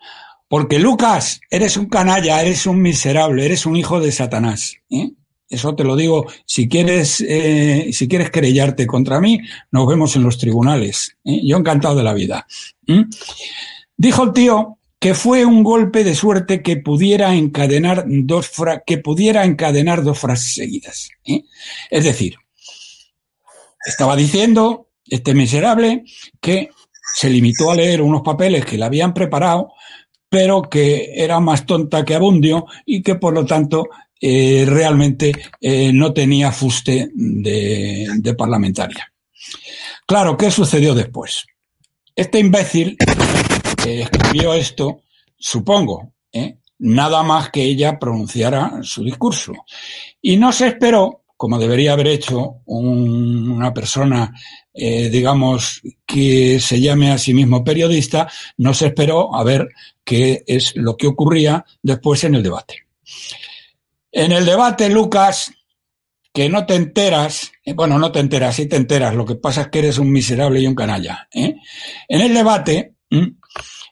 porque 0.46 0.78
Lucas, 0.78 1.40
eres 1.48 1.78
un 1.78 1.86
canalla, 1.86 2.42
eres 2.42 2.66
un 2.66 2.82
miserable, 2.82 3.46
eres 3.46 3.64
un 3.64 3.76
hijo 3.76 3.98
de 3.98 4.12
Satanás. 4.12 4.76
¿eh? 4.90 5.12
Eso 5.48 5.74
te 5.74 5.84
lo 5.84 5.96
digo, 5.96 6.26
si 6.44 6.68
quieres, 6.68 7.12
si 7.12 8.08
quieres 8.08 8.30
querellarte 8.30 8.86
contra 8.86 9.20
mí, 9.22 9.40
nos 9.70 9.86
vemos 9.86 10.16
en 10.16 10.22
los 10.24 10.36
tribunales. 10.36 11.16
Yo 11.24 11.56
encantado 11.56 11.94
de 11.94 12.02
la 12.02 12.12
vida. 12.12 12.46
Dijo 13.96 14.24
el 14.24 14.32
tío 14.32 14.78
que 15.04 15.12
fue 15.12 15.44
un 15.44 15.62
golpe 15.62 16.02
de 16.02 16.14
suerte 16.14 16.62
que 16.62 16.78
pudiera 16.78 17.34
encadenar 17.34 18.06
dos, 18.06 18.50
que 18.86 18.96
pudiera 18.96 19.44
encadenar 19.44 20.02
dos 20.02 20.18
frases 20.18 20.54
seguidas. 20.54 21.10
Es 21.90 22.04
decir, 22.04 22.36
estaba 23.84 24.16
diciendo 24.16 24.88
este 25.04 25.34
miserable 25.34 26.04
que 26.40 26.70
se 27.16 27.28
limitó 27.28 27.70
a 27.70 27.74
leer 27.74 28.00
unos 28.00 28.22
papeles 28.22 28.64
que 28.64 28.78
le 28.78 28.86
habían 28.86 29.12
preparado, 29.12 29.74
pero 30.30 30.62
que 30.62 31.12
era 31.14 31.38
más 31.38 31.66
tonta 31.66 32.02
que 32.02 32.14
abundio 32.14 32.64
y 32.86 33.02
que 33.02 33.16
por 33.16 33.34
lo 33.34 33.44
tanto 33.44 33.90
eh, 34.18 34.64
realmente 34.66 35.34
eh, 35.60 35.92
no 35.92 36.14
tenía 36.14 36.50
fuste 36.50 37.10
de, 37.12 38.34
parlamentaria. 38.38 39.12
Claro, 40.06 40.34
¿qué 40.38 40.50
sucedió 40.50 40.94
después? 40.94 41.44
Este 42.16 42.38
imbécil 42.38 42.96
escribió 43.84 44.54
esto, 44.54 45.02
supongo, 45.36 46.12
nada 46.78 47.22
más 47.22 47.50
que 47.50 47.62
ella 47.62 47.98
pronunciara 47.98 48.78
su 48.82 49.04
discurso. 49.04 49.52
Y 50.20 50.36
no 50.36 50.52
se 50.52 50.68
esperó 50.68 51.24
como 51.36 51.58
debería 51.58 51.92
haber 51.92 52.06
hecho 52.06 52.62
una 52.66 53.74
persona, 53.74 54.32
eh, 54.72 55.10
digamos, 55.10 55.82
que 56.06 56.60
se 56.60 56.80
llame 56.80 57.10
a 57.10 57.18
sí 57.18 57.34
mismo 57.34 57.64
periodista, 57.64 58.30
no 58.58 58.72
se 58.72 58.86
esperó 58.86 59.34
a 59.34 59.42
ver 59.42 59.68
qué 60.04 60.42
es 60.46 60.74
lo 60.76 60.96
que 60.96 61.06
ocurría 61.06 61.64
después 61.82 62.24
en 62.24 62.36
el 62.36 62.42
debate. 62.42 62.86
En 64.12 64.32
el 64.32 64.46
debate, 64.46 64.88
Lucas, 64.88 65.52
que 66.32 66.48
no 66.48 66.64
te 66.66 66.76
enteras, 66.76 67.52
eh, 67.64 67.74
bueno, 67.74 67.98
no 67.98 68.12
te 68.12 68.20
enteras, 68.20 68.56
sí 68.56 68.66
te 68.66 68.76
enteras, 68.76 69.14
lo 69.14 69.26
que 69.26 69.34
pasa 69.34 69.62
es 69.62 69.68
que 69.68 69.80
eres 69.80 69.98
un 69.98 70.10
miserable 70.10 70.60
y 70.60 70.66
un 70.66 70.74
canalla. 70.74 71.28
¿eh? 71.32 71.56
En 72.08 72.20
el 72.20 72.32
debate 72.32 72.94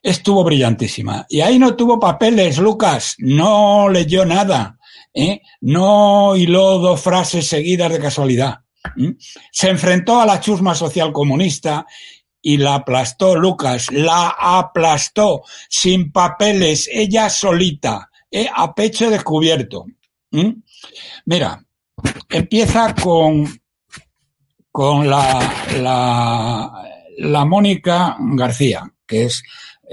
estuvo 0.03 0.45
brillantísima. 0.45 1.27
Y 1.29 1.41
ahí 1.41 1.59
no 1.59 1.75
tuvo 1.77 2.01
papeles, 2.01 2.59
Lucas, 2.59 3.15
no 3.19 3.89
leyó 3.89 4.25
nada 4.25 4.79
¿eh? 5.15 5.43
no 5.61 6.37
hiló 6.37 6.79
dos 6.79 7.01
frases 7.01 7.47
seguidas 7.47 7.93
de 7.93 8.01
casualidad. 8.01 8.61
Se 9.53 9.69
enfrentó 9.69 10.21
a 10.21 10.27
la 10.27 10.41
chusma 10.41 10.75
social 10.75 11.13
comunista 11.13 11.87
y 12.41 12.57
la 12.57 12.77
aplastó, 12.77 13.37
Lucas, 13.37 13.91
la 13.93 14.35
aplastó, 14.37 15.43
sin 15.69 16.11
papeles, 16.11 16.89
ella 16.93 17.31
solita, 17.31 18.11
¿eh? 18.31 18.49
a 18.53 18.75
pecho 18.75 19.09
descubierto. 19.11 19.87
Mira, 21.27 21.65
empieza 22.29 22.95
con, 22.95 23.61
con 24.73 25.09
la, 25.09 25.67
la, 25.81 26.83
la 27.19 27.45
Mónica 27.45 28.17
García, 28.19 28.93
que 29.07 29.27
es 29.27 29.43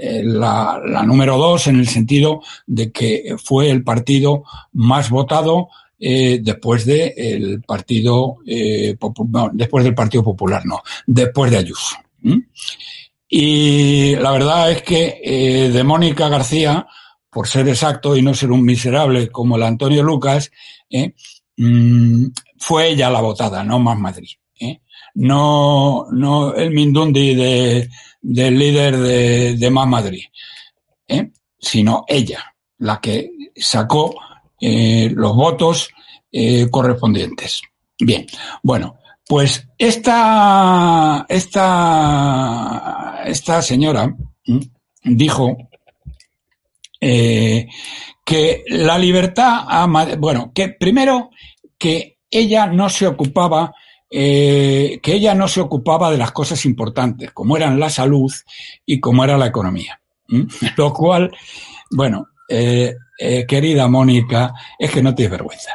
eh, 0.02 0.22
la, 0.24 0.80
número 1.04 1.36
dos 1.36 1.66
en 1.66 1.78
el 1.78 1.88
sentido 1.88 2.40
de 2.66 2.90
que 2.90 3.36
fue 3.42 3.70
el 3.70 3.84
partido 3.84 4.44
más 4.72 5.10
votado 5.10 5.68
eh, 5.98 6.38
después 6.42 6.86
del 6.86 7.62
partido 7.66 8.38
eh, 8.46 8.96
después 9.52 9.84
del 9.84 9.94
Partido 9.94 10.24
Popular, 10.24 10.64
no, 10.64 10.82
después 11.06 11.50
de 11.50 11.58
Ayuso. 11.58 11.96
Y 13.28 14.16
la 14.16 14.32
verdad 14.32 14.72
es 14.72 14.82
que 14.82 15.70
de 15.72 15.84
Mónica 15.84 16.28
García, 16.28 16.86
por 17.28 17.46
ser 17.46 17.68
exacto 17.68 18.16
y 18.16 18.22
no 18.22 18.34
ser 18.34 18.50
un 18.50 18.64
miserable 18.64 19.28
como 19.28 19.56
el 19.56 19.62
Antonio 19.62 20.02
Lucas, 20.02 20.50
mm, 21.56 22.26
fue 22.58 22.88
ella 22.88 23.10
la 23.10 23.20
votada, 23.20 23.62
no 23.62 23.78
más 23.78 23.98
Madrid. 23.98 24.39
No, 25.14 26.06
no 26.12 26.54
el 26.54 26.70
Mindundi 26.70 27.34
de, 27.34 27.88
del 28.20 28.58
líder 28.58 28.96
de, 29.56 29.70
Más 29.70 29.86
Madrid, 29.86 30.24
¿eh? 31.08 31.30
sino 31.58 32.04
ella, 32.06 32.54
la 32.78 33.00
que 33.00 33.30
sacó 33.56 34.14
eh, 34.60 35.10
los 35.14 35.34
votos 35.34 35.90
eh, 36.30 36.68
correspondientes. 36.70 37.62
Bien, 37.98 38.26
bueno, 38.62 38.98
pues 39.26 39.66
esta, 39.76 41.26
esta, 41.28 43.22
esta 43.24 43.62
señora 43.62 44.14
dijo 45.04 45.56
que 47.00 48.62
la 48.68 48.98
libertad, 48.98 49.64
bueno, 50.18 50.52
que 50.54 50.68
primero 50.70 51.30
que 51.78 52.18
ella 52.30 52.66
no 52.66 52.88
se 52.88 53.06
ocupaba 53.06 53.74
eh, 54.12 54.98
que 55.00 55.14
ella 55.14 55.36
no 55.36 55.46
se 55.46 55.60
ocupaba 55.60 56.10
de 56.10 56.18
las 56.18 56.32
cosas 56.32 56.64
importantes, 56.64 57.30
como 57.30 57.56
eran 57.56 57.78
la 57.78 57.88
salud 57.88 58.32
y 58.84 58.98
como 58.98 59.22
era 59.22 59.38
la 59.38 59.46
economía. 59.46 60.00
Lo 60.76 60.92
cual, 60.92 61.30
bueno, 61.92 62.26
eh, 62.48 62.96
eh, 63.20 63.46
querida 63.46 63.86
Mónica, 63.86 64.52
es 64.76 64.90
que 64.90 65.00
no 65.00 65.14
tienes 65.14 65.30
vergüenza. 65.30 65.70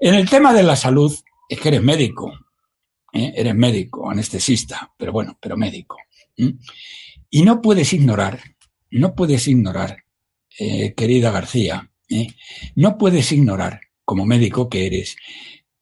En 0.00 0.14
el 0.14 0.28
tema 0.28 0.52
de 0.52 0.64
la 0.64 0.74
salud, 0.74 1.14
es 1.48 1.60
que 1.60 1.68
eres 1.68 1.82
médico, 1.82 2.32
eres 3.12 3.54
médico, 3.54 4.10
anestesista, 4.10 4.92
pero 4.96 5.12
bueno, 5.12 5.38
pero 5.40 5.56
médico. 5.56 5.96
Y 7.28 7.42
no 7.42 7.60
puedes 7.60 7.92
ignorar, 7.92 8.40
no 8.90 9.14
puedes 9.14 9.46
ignorar, 9.46 10.04
querida 10.96 11.30
García, 11.32 11.90
no 12.76 12.98
puedes 12.98 13.32
ignorar, 13.32 13.80
como 14.04 14.26
médico 14.26 14.68
que 14.68 14.86
eres, 14.86 15.16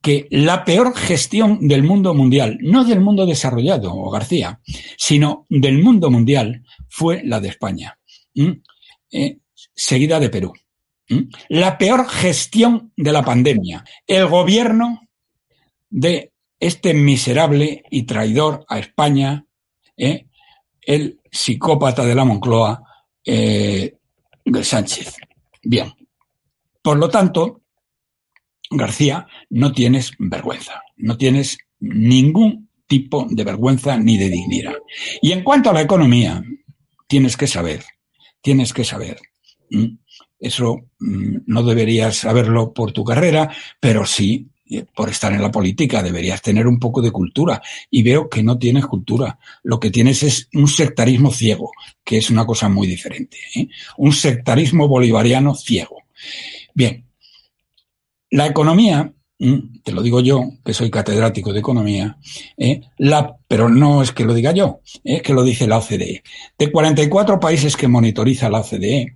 que 0.01 0.29
la 0.31 0.65
peor 0.65 0.97
gestión 0.97 1.67
del 1.67 1.83
mundo 1.83 2.15
mundial, 2.15 2.59
no 2.61 2.85
del 2.85 3.01
mundo 3.01 3.27
desarrollado, 3.27 4.11
García, 4.11 4.61
sino 4.97 5.47
del 5.49 5.83
mundo 5.83 6.11
mundial, 6.11 6.65
fue 6.89 7.23
la 7.25 7.41
de 7.41 7.49
España, 7.49 7.99
eh, 9.11 9.39
seguida 9.75 10.21
de 10.21 10.31
Perú. 10.31 10.53
La 11.49 11.79
peor 11.79 12.07
gestión 12.09 12.93
de 12.97 13.13
la 13.13 13.23
pandemia. 13.23 13.85
El 14.07 14.27
gobierno 14.27 15.01
de 15.89 16.33
este 16.61 16.93
miserable 16.93 17.83
y 17.91 18.03
traidor 18.03 18.65
a 18.69 18.79
España, 18.79 19.47
¿eh? 19.97 20.27
el 20.83 21.21
psicópata 21.31 22.05
de 22.05 22.15
la 22.15 22.25
Moncloa, 22.25 22.83
eh, 23.25 23.97
Sánchez. 24.63 25.17
Bien. 25.63 25.93
Por 26.83 26.99
lo 26.99 27.09
tanto, 27.09 27.63
García, 28.71 29.27
no 29.51 29.73
tienes 29.73 30.13
vergüenza, 30.19 30.83
no 30.97 31.17
tienes 31.17 31.59
ningún 31.81 32.69
tipo 32.87 33.27
de 33.29 33.45
vergüenza 33.45 33.97
ni 33.99 34.17
de 34.17 34.31
dignidad. 34.31 34.75
Y 35.23 35.33
en 35.33 35.43
cuanto 35.43 35.71
a 35.71 35.73
la 35.73 35.83
economía, 35.83 36.43
tienes 37.07 37.37
que 37.37 37.47
saber, 37.47 37.85
tienes 38.41 38.73
que 38.73 38.85
saber. 38.85 39.19
Eso 40.41 40.81
no 40.99 41.63
deberías 41.63 42.17
saberlo 42.17 42.73
por 42.73 42.93
tu 42.93 43.05
carrera, 43.05 43.51
pero 43.81 44.07
sí 44.07 44.49
eh, 44.71 44.85
por 44.95 45.09
estar 45.09 45.33
en 45.33 45.41
la 45.41 45.51
política, 45.51 46.03
deberías 46.03 46.43
tener 46.43 46.67
un 46.67 46.79
poco 46.79 47.01
de 47.01 47.11
cultura. 47.11 47.63
Y 47.91 48.03
veo 48.03 48.29
que 48.29 48.43
no 48.43 48.59
tienes 48.59 48.87
cultura. 48.87 49.39
Lo 49.63 49.81
que 49.81 49.91
tienes 49.91 50.23
es 50.23 50.49
un 50.53 50.69
sectarismo 50.69 51.33
ciego, 51.33 51.73
que 52.05 52.19
es 52.19 52.31
una 52.31 52.45
cosa 52.45 52.69
muy 52.69 52.87
diferente. 52.87 53.39
¿eh? 53.55 53.69
Un 53.97 54.13
sectarismo 54.13 54.87
bolivariano 54.89 55.55
ciego. 55.55 56.03
Bien, 56.75 57.08
la 58.31 58.47
economía, 58.47 59.13
te 59.39 59.93
lo 59.93 60.03
digo 60.03 60.21
yo, 60.21 60.45
que 60.65 60.75
soy 60.75 60.91
catedrático 60.91 61.53
de 61.53 61.61
economía, 61.61 62.19
eh, 62.57 62.81
la, 62.99 63.37
pero 63.47 63.69
no 63.69 64.03
es 64.03 64.13
que 64.13 64.25
lo 64.25 64.35
diga 64.35 64.53
yo, 64.53 64.81
es 65.05 65.23
que 65.23 65.33
lo 65.33 65.43
dice 65.43 65.67
la 65.67 65.79
OCDE. 65.79 66.23
De 66.59 66.73
44 66.73 67.39
países 67.39 67.77
que 67.77 67.89
monitoriza 67.89 68.51
la 68.51 68.61
OCDE, 68.61 69.15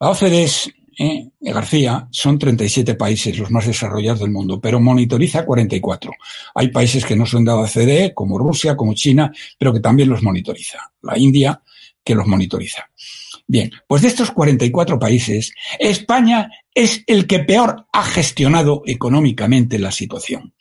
la 0.00 0.10
OCDE 0.10 0.42
es, 0.42 0.70
eh, 0.98 1.30
García, 1.40 2.06
son 2.10 2.38
37 2.38 2.94
países 2.94 3.38
los 3.38 3.50
más 3.50 3.66
desarrollados 3.66 4.20
del 4.20 4.30
mundo, 4.30 4.60
pero 4.60 4.80
monitoriza 4.80 5.44
44. 5.44 6.12
Hay 6.54 6.68
países 6.68 7.04
que 7.04 7.16
no 7.16 7.26
son 7.26 7.44
de 7.44 7.52
la 7.52 7.58
OCDE, 7.58 8.12
como 8.14 8.38
Rusia, 8.38 8.76
como 8.76 8.94
China, 8.94 9.32
pero 9.58 9.72
que 9.72 9.80
también 9.80 10.08
los 10.10 10.22
monitoriza. 10.22 10.92
La 11.02 11.18
India, 11.18 11.60
que 12.04 12.14
los 12.14 12.26
monitoriza. 12.26 12.88
Bien, 13.46 13.70
pues 13.86 14.02
de 14.02 14.08
estos 14.08 14.30
44 14.30 14.98
países, 14.98 15.52
España 15.78 16.50
es 16.74 17.02
el 17.06 17.26
que 17.26 17.40
peor 17.40 17.86
ha 17.92 18.04
gestionado 18.04 18.82
económicamente 18.86 19.78
la 19.78 19.92
situación. 19.92 20.54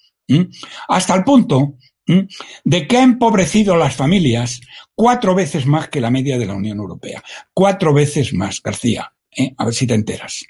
Hasta 0.87 1.15
el 1.15 1.23
punto 1.23 1.75
de 2.05 2.87
que 2.87 2.97
ha 2.97 3.03
empobrecido 3.03 3.73
a 3.73 3.77
las 3.77 3.95
familias 3.95 4.61
cuatro 4.95 5.35
veces 5.35 5.65
más 5.65 5.87
que 5.87 6.01
la 6.01 6.11
media 6.11 6.37
de 6.37 6.45
la 6.45 6.55
Unión 6.55 6.77
Europea. 6.77 7.23
Cuatro 7.53 7.93
veces 7.93 8.33
más, 8.33 8.61
García. 8.61 9.13
¿eh? 9.35 9.53
A 9.57 9.65
ver 9.65 9.73
si 9.73 9.87
te 9.87 9.93
enteras. 9.93 10.45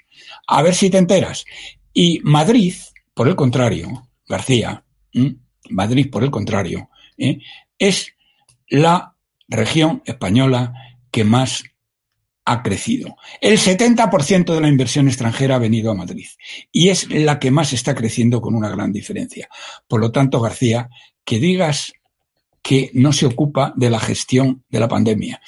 A 0.46 0.62
ver 0.62 0.74
si 0.74 0.90
te 0.90 0.98
enteras. 0.98 1.44
Y 1.92 2.20
Madrid, 2.24 2.74
por 3.14 3.28
el 3.28 3.36
contrario, 3.36 4.08
García, 4.26 4.84
Madrid, 5.70 6.10
por 6.10 6.24
el 6.24 6.30
contrario, 6.30 6.90
¿eh? 7.16 7.38
es 7.78 8.12
la 8.68 9.14
región 9.48 10.02
española 10.06 10.72
que 11.10 11.24
más 11.24 11.62
ha 12.44 12.62
crecido. 12.62 13.16
El 13.40 13.58
70% 13.58 14.54
de 14.54 14.60
la 14.60 14.68
inversión 14.68 15.08
extranjera 15.08 15.56
ha 15.56 15.58
venido 15.58 15.90
a 15.90 15.94
Madrid 15.94 16.26
y 16.70 16.88
es 16.90 17.08
la 17.10 17.38
que 17.38 17.50
más 17.50 17.72
está 17.72 17.94
creciendo 17.94 18.40
con 18.40 18.54
una 18.54 18.68
gran 18.68 18.92
diferencia. 18.92 19.48
Por 19.88 20.00
lo 20.00 20.12
tanto, 20.12 20.40
García, 20.40 20.88
que 21.24 21.38
digas 21.38 21.92
que 22.62 22.90
no 22.94 23.12
se 23.12 23.26
ocupa 23.26 23.74
de 23.76 23.90
la 23.90 24.00
gestión 24.00 24.64
de 24.70 24.80
la 24.80 24.88
pandemia, 24.88 25.40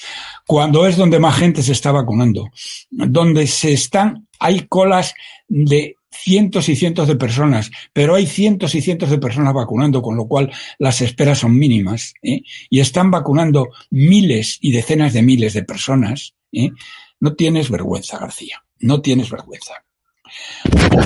cuando 0.46 0.86
es 0.86 0.98
donde 0.98 1.18
más 1.18 1.36
gente 1.36 1.62
se 1.62 1.72
está 1.72 1.90
vacunando, 1.90 2.50
donde 2.90 3.46
se 3.46 3.72
están, 3.72 4.28
hay 4.38 4.66
colas 4.68 5.14
de 5.48 5.96
cientos 6.10 6.68
y 6.68 6.76
cientos 6.76 7.08
de 7.08 7.16
personas, 7.16 7.70
pero 7.92 8.14
hay 8.14 8.26
cientos 8.26 8.74
y 8.74 8.82
cientos 8.82 9.10
de 9.10 9.18
personas 9.18 9.54
vacunando, 9.54 10.02
con 10.02 10.16
lo 10.16 10.26
cual 10.26 10.52
las 10.78 11.00
esperas 11.00 11.38
son 11.38 11.56
mínimas, 11.58 12.14
¿eh? 12.22 12.42
y 12.68 12.80
están 12.80 13.10
vacunando 13.10 13.68
miles 13.90 14.58
y 14.60 14.72
decenas 14.72 15.12
de 15.12 15.22
miles 15.22 15.54
de 15.54 15.62
personas, 15.62 16.34
¿eh? 16.56 16.72
no 17.20 17.34
tienes 17.34 17.70
vergüenza, 17.70 18.18
García, 18.18 18.62
no 18.80 19.00
tienes 19.00 19.30
vergüenza. 19.30 19.74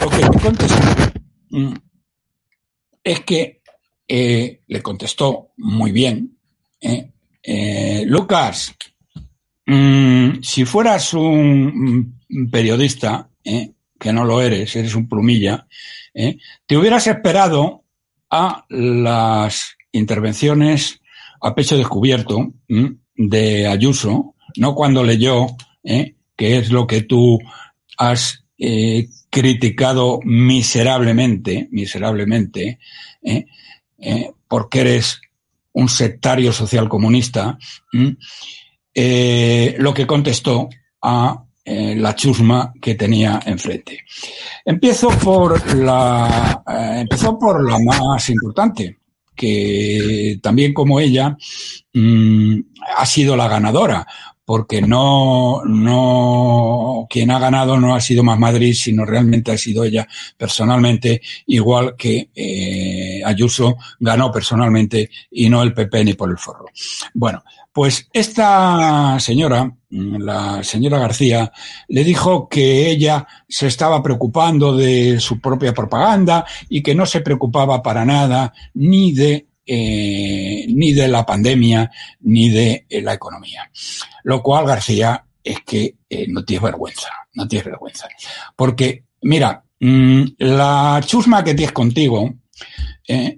Lo 0.01 0.09
que 0.09 0.39
contestó 0.39 0.77
mm, 1.51 1.75
es 3.03 3.21
que 3.21 3.63
eh, 4.09 4.61
le 4.67 4.83
contestó 4.83 5.53
muy 5.57 5.93
bien. 5.93 6.39
¿eh? 6.81 7.13
Lucas, 8.07 8.75
mm, 9.67 10.43
si 10.43 10.65
fueras 10.65 11.13
un 11.15 12.21
periodista, 12.51 13.29
que 13.43 14.13
no 14.13 14.25
lo 14.25 14.41
eres, 14.41 14.77
eres 14.77 14.95
un 14.95 15.09
plumilla, 15.09 15.67
te 16.67 16.77
hubieras 16.77 17.07
esperado 17.07 17.85
a 18.31 18.65
las 18.69 19.77
intervenciones 19.93 21.01
a 21.41 21.55
pecho 21.55 21.77
descubierto 21.77 22.53
de 23.17 23.67
Ayuso, 23.67 24.35
no 24.57 24.75
cuando 24.75 25.05
leyó, 25.05 25.49
que 25.83 26.57
es 26.57 26.71
lo 26.71 26.87
que 26.87 27.03
tú 27.03 27.39
has 27.99 28.41
eh, 28.63 29.09
criticado 29.31 30.21
miserablemente, 30.25 31.69
miserablemente, 31.71 32.81
eh, 33.23 33.47
eh, 33.99 34.31
porque 34.49 34.81
eres 34.81 35.21
un 35.73 35.89
sectario 35.89 36.53
social 36.53 36.89
comunista, 36.89 37.57
lo 37.93 39.95
que 39.95 40.07
contestó 40.07 40.69
a 41.01 41.45
la 41.65 42.17
chusma 42.17 42.73
que 42.83 42.97
tenía 42.97 43.39
enfrente. 43.47 44.01
Empiezo 44.65 45.11
por 45.11 45.77
la, 45.77 46.65
empezó 46.99 47.39
por 47.39 47.71
la 47.71 47.79
más 47.79 48.29
importante, 48.31 48.99
que 49.37 50.41
también 50.43 50.75
como 50.75 50.99
ella 50.99 51.37
mm, 51.95 52.59
ha 52.97 53.07
sido 53.07 53.37
la 53.37 53.47
ganadora, 53.47 54.05
porque 54.51 54.83
no, 54.83 55.63
no, 55.65 57.07
quien 57.09 57.31
ha 57.31 57.39
ganado 57.39 57.79
no 57.79 57.95
ha 57.95 58.01
sido 58.01 58.25
más 58.25 58.37
Madrid, 58.37 58.75
sino 58.75 59.05
realmente 59.05 59.53
ha 59.53 59.57
sido 59.57 59.85
ella 59.85 60.09
personalmente, 60.37 61.23
igual 61.47 61.95
que 61.97 62.31
eh, 62.35 63.23
Ayuso 63.25 63.77
ganó 64.01 64.33
personalmente 64.33 65.09
y 65.31 65.49
no 65.49 65.63
el 65.63 65.73
PP 65.73 66.05
ni 66.05 66.15
por 66.15 66.31
el 66.31 66.37
forro. 66.37 66.67
Bueno, 67.15 67.45
pues 67.73 68.09
esta 68.13 69.21
señora, 69.21 69.73
la 69.89 70.65
señora 70.65 70.99
García, 70.99 71.53
le 71.87 72.03
dijo 72.03 72.49
que 72.49 72.91
ella 72.91 73.29
se 73.49 73.69
estaba 73.69 74.03
preocupando 74.03 74.77
de 74.77 75.21
su 75.21 75.41
propia 75.41 75.73
propaganda 75.73 76.45
y 76.69 76.83
que 76.83 76.97
no 76.97 77.07
se 77.07 77.21
preocupaba 77.21 77.85
para 77.85 78.05
nada 78.05 78.53
ni 78.75 79.13
de 79.13 79.47
eh, 79.67 80.65
ni 80.69 80.93
de 80.93 81.09
la 81.09 81.25
pandemia 81.25 81.91
ni 82.21 82.49
de 82.51 82.87
eh, 82.89 83.03
la 83.03 83.15
economía. 83.15 83.71
Lo 84.25 84.43
cual, 84.43 84.67
García, 84.67 85.25
es 85.43 85.61
que 85.61 85.97
eh, 86.09 86.27
no 86.29 86.45
tienes 86.45 86.63
vergüenza, 86.63 87.09
no 87.35 87.47
tienes 87.47 87.67
vergüenza. 87.67 88.09
Porque, 88.57 89.05
mira, 89.23 89.65
mm, 89.79 90.23
la 90.39 91.01
chusma 91.05 91.45
que 91.45 91.55
tienes 91.55 91.73
contigo 91.73 92.35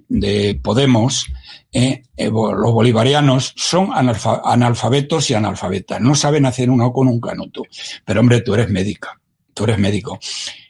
de 0.07 0.59
Podemos, 0.61 1.25
los 1.71 2.71
bolivarianos 2.73 3.53
son 3.55 3.89
analfabetos 3.91 5.31
y 5.31 5.33
analfabetas, 5.33 5.99
no 5.99 6.13
saben 6.13 6.45
hacer 6.45 6.69
uno 6.69 6.93
con 6.93 7.07
un 7.07 7.19
canuto. 7.19 7.63
Pero 8.05 8.19
hombre, 8.19 8.41
tú 8.41 8.53
eres 8.53 8.69
médica, 8.69 9.19
tú 9.55 9.63
eres 9.63 9.79
médico 9.79 10.19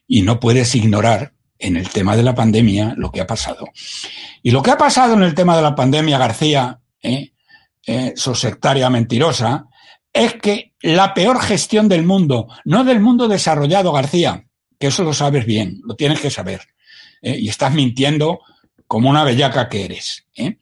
y 0.08 0.22
no 0.22 0.40
puedes 0.40 0.74
ignorar 0.76 1.33
en 1.64 1.78
el 1.78 1.90
tema 1.90 2.16
de 2.16 2.24
la 2.24 2.36
pandemia 2.36 2.94
lo 2.98 3.10
que 3.10 3.22
ha 3.22 3.28
pasado. 3.28 3.70
Y 4.42 4.52
lo 4.52 4.62
que 4.62 4.72
ha 4.72 4.78
pasado 4.78 5.14
en 5.14 5.24
el 5.24 5.34
tema 5.34 5.56
de 5.56 5.62
la 5.62 5.74
pandemia, 5.74 6.18
García, 6.18 6.80
¿eh? 7.02 7.32
eh, 7.88 8.14
su 8.16 8.36
sectaria 8.36 8.90
mentirosa, 8.90 9.68
es 10.12 10.34
que 10.36 10.74
la 10.82 11.14
peor 11.14 11.42
gestión 11.42 11.88
del 11.88 12.04
mundo, 12.04 12.48
no 12.66 12.84
del 12.84 13.00
mundo 13.00 13.30
desarrollado, 13.30 13.94
García, 13.94 14.46
que 14.78 14.88
eso 14.88 15.04
lo 15.04 15.14
sabes 15.14 15.46
bien, 15.46 15.80
lo 15.86 15.96
tienes 15.96 16.20
que 16.20 16.30
saber, 16.30 16.62
¿eh? 17.22 17.38
y 17.40 17.48
estás 17.48 17.74
mintiendo 17.74 18.42
como 18.86 19.10
una 19.10 19.24
bellaca 19.24 19.70
que 19.70 19.86
eres. 19.86 20.26
¿eh? 20.36 20.58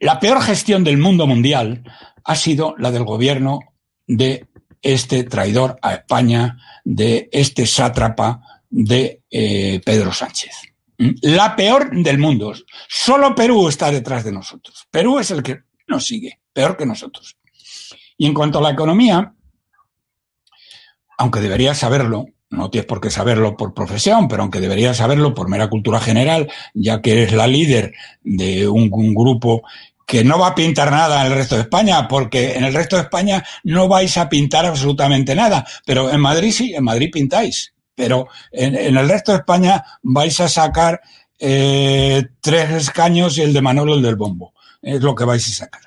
la 0.00 0.20
peor 0.20 0.40
gestión 0.40 0.84
del 0.84 0.98
mundo 0.98 1.26
mundial 1.26 1.82
ha 2.24 2.36
sido 2.36 2.76
la 2.78 2.92
del 2.92 3.04
gobierno 3.04 3.58
de 4.06 4.46
este 4.82 5.24
traidor 5.24 5.78
a 5.82 5.94
España, 5.94 6.58
de 6.84 7.28
este 7.32 7.66
sátrapa, 7.66 8.59
de 8.70 9.22
eh, 9.30 9.80
Pedro 9.84 10.12
Sánchez. 10.12 10.52
¿Mm? 10.98 11.10
La 11.22 11.56
peor 11.56 11.90
del 11.90 12.18
mundo. 12.18 12.54
Solo 12.88 13.34
Perú 13.34 13.68
está 13.68 13.90
detrás 13.90 14.24
de 14.24 14.32
nosotros. 14.32 14.86
Perú 14.90 15.18
es 15.18 15.30
el 15.30 15.42
que 15.42 15.60
nos 15.88 16.06
sigue, 16.06 16.40
peor 16.52 16.76
que 16.76 16.86
nosotros. 16.86 17.36
Y 18.16 18.26
en 18.26 18.34
cuanto 18.34 18.58
a 18.58 18.62
la 18.62 18.70
economía, 18.70 19.34
aunque 21.18 21.40
deberías 21.40 21.78
saberlo, 21.78 22.26
no 22.50 22.70
tienes 22.70 22.86
por 22.86 23.00
qué 23.00 23.10
saberlo 23.10 23.56
por 23.56 23.74
profesión, 23.74 24.28
pero 24.28 24.42
aunque 24.42 24.60
deberías 24.60 24.96
saberlo 24.96 25.34
por 25.34 25.48
mera 25.48 25.68
cultura 25.68 26.00
general, 26.00 26.50
ya 26.74 27.00
que 27.00 27.12
eres 27.12 27.32
la 27.32 27.46
líder 27.46 27.92
de 28.22 28.68
un, 28.68 28.88
un, 28.92 29.14
grupo 29.14 29.62
que 30.06 30.24
no 30.24 30.38
va 30.38 30.48
a 30.48 30.54
pintar 30.54 30.90
nada 30.90 31.24
en 31.24 31.32
el 31.32 31.38
resto 31.38 31.54
de 31.54 31.62
España, 31.62 32.08
porque 32.08 32.54
en 32.54 32.64
el 32.64 32.74
resto 32.74 32.96
de 32.96 33.02
España 33.02 33.44
no 33.62 33.86
vais 33.86 34.16
a 34.18 34.28
pintar 34.28 34.66
absolutamente 34.66 35.34
nada, 35.34 35.64
pero 35.86 36.10
en 36.10 36.20
Madrid 36.20 36.52
sí, 36.52 36.74
en 36.74 36.84
Madrid 36.84 37.10
pintáis 37.12 37.72
pero 37.94 38.28
en, 38.52 38.74
el 38.74 39.08
resto 39.08 39.32
de 39.32 39.38
España 39.38 39.84
vais 40.02 40.38
a 40.40 40.48
sacar 40.48 41.00
eh, 41.38 42.26
tres 42.40 42.70
escaños 42.70 43.38
y 43.38 43.42
el 43.42 43.52
de 43.52 43.62
Manolo 43.62 43.94
el 43.94 44.02
del 44.02 44.16
bombo. 44.16 44.54
Es 44.82 45.00
lo 45.02 45.14
que 45.14 45.24
vais 45.24 45.46
a 45.46 45.52
sacar. 45.52 45.82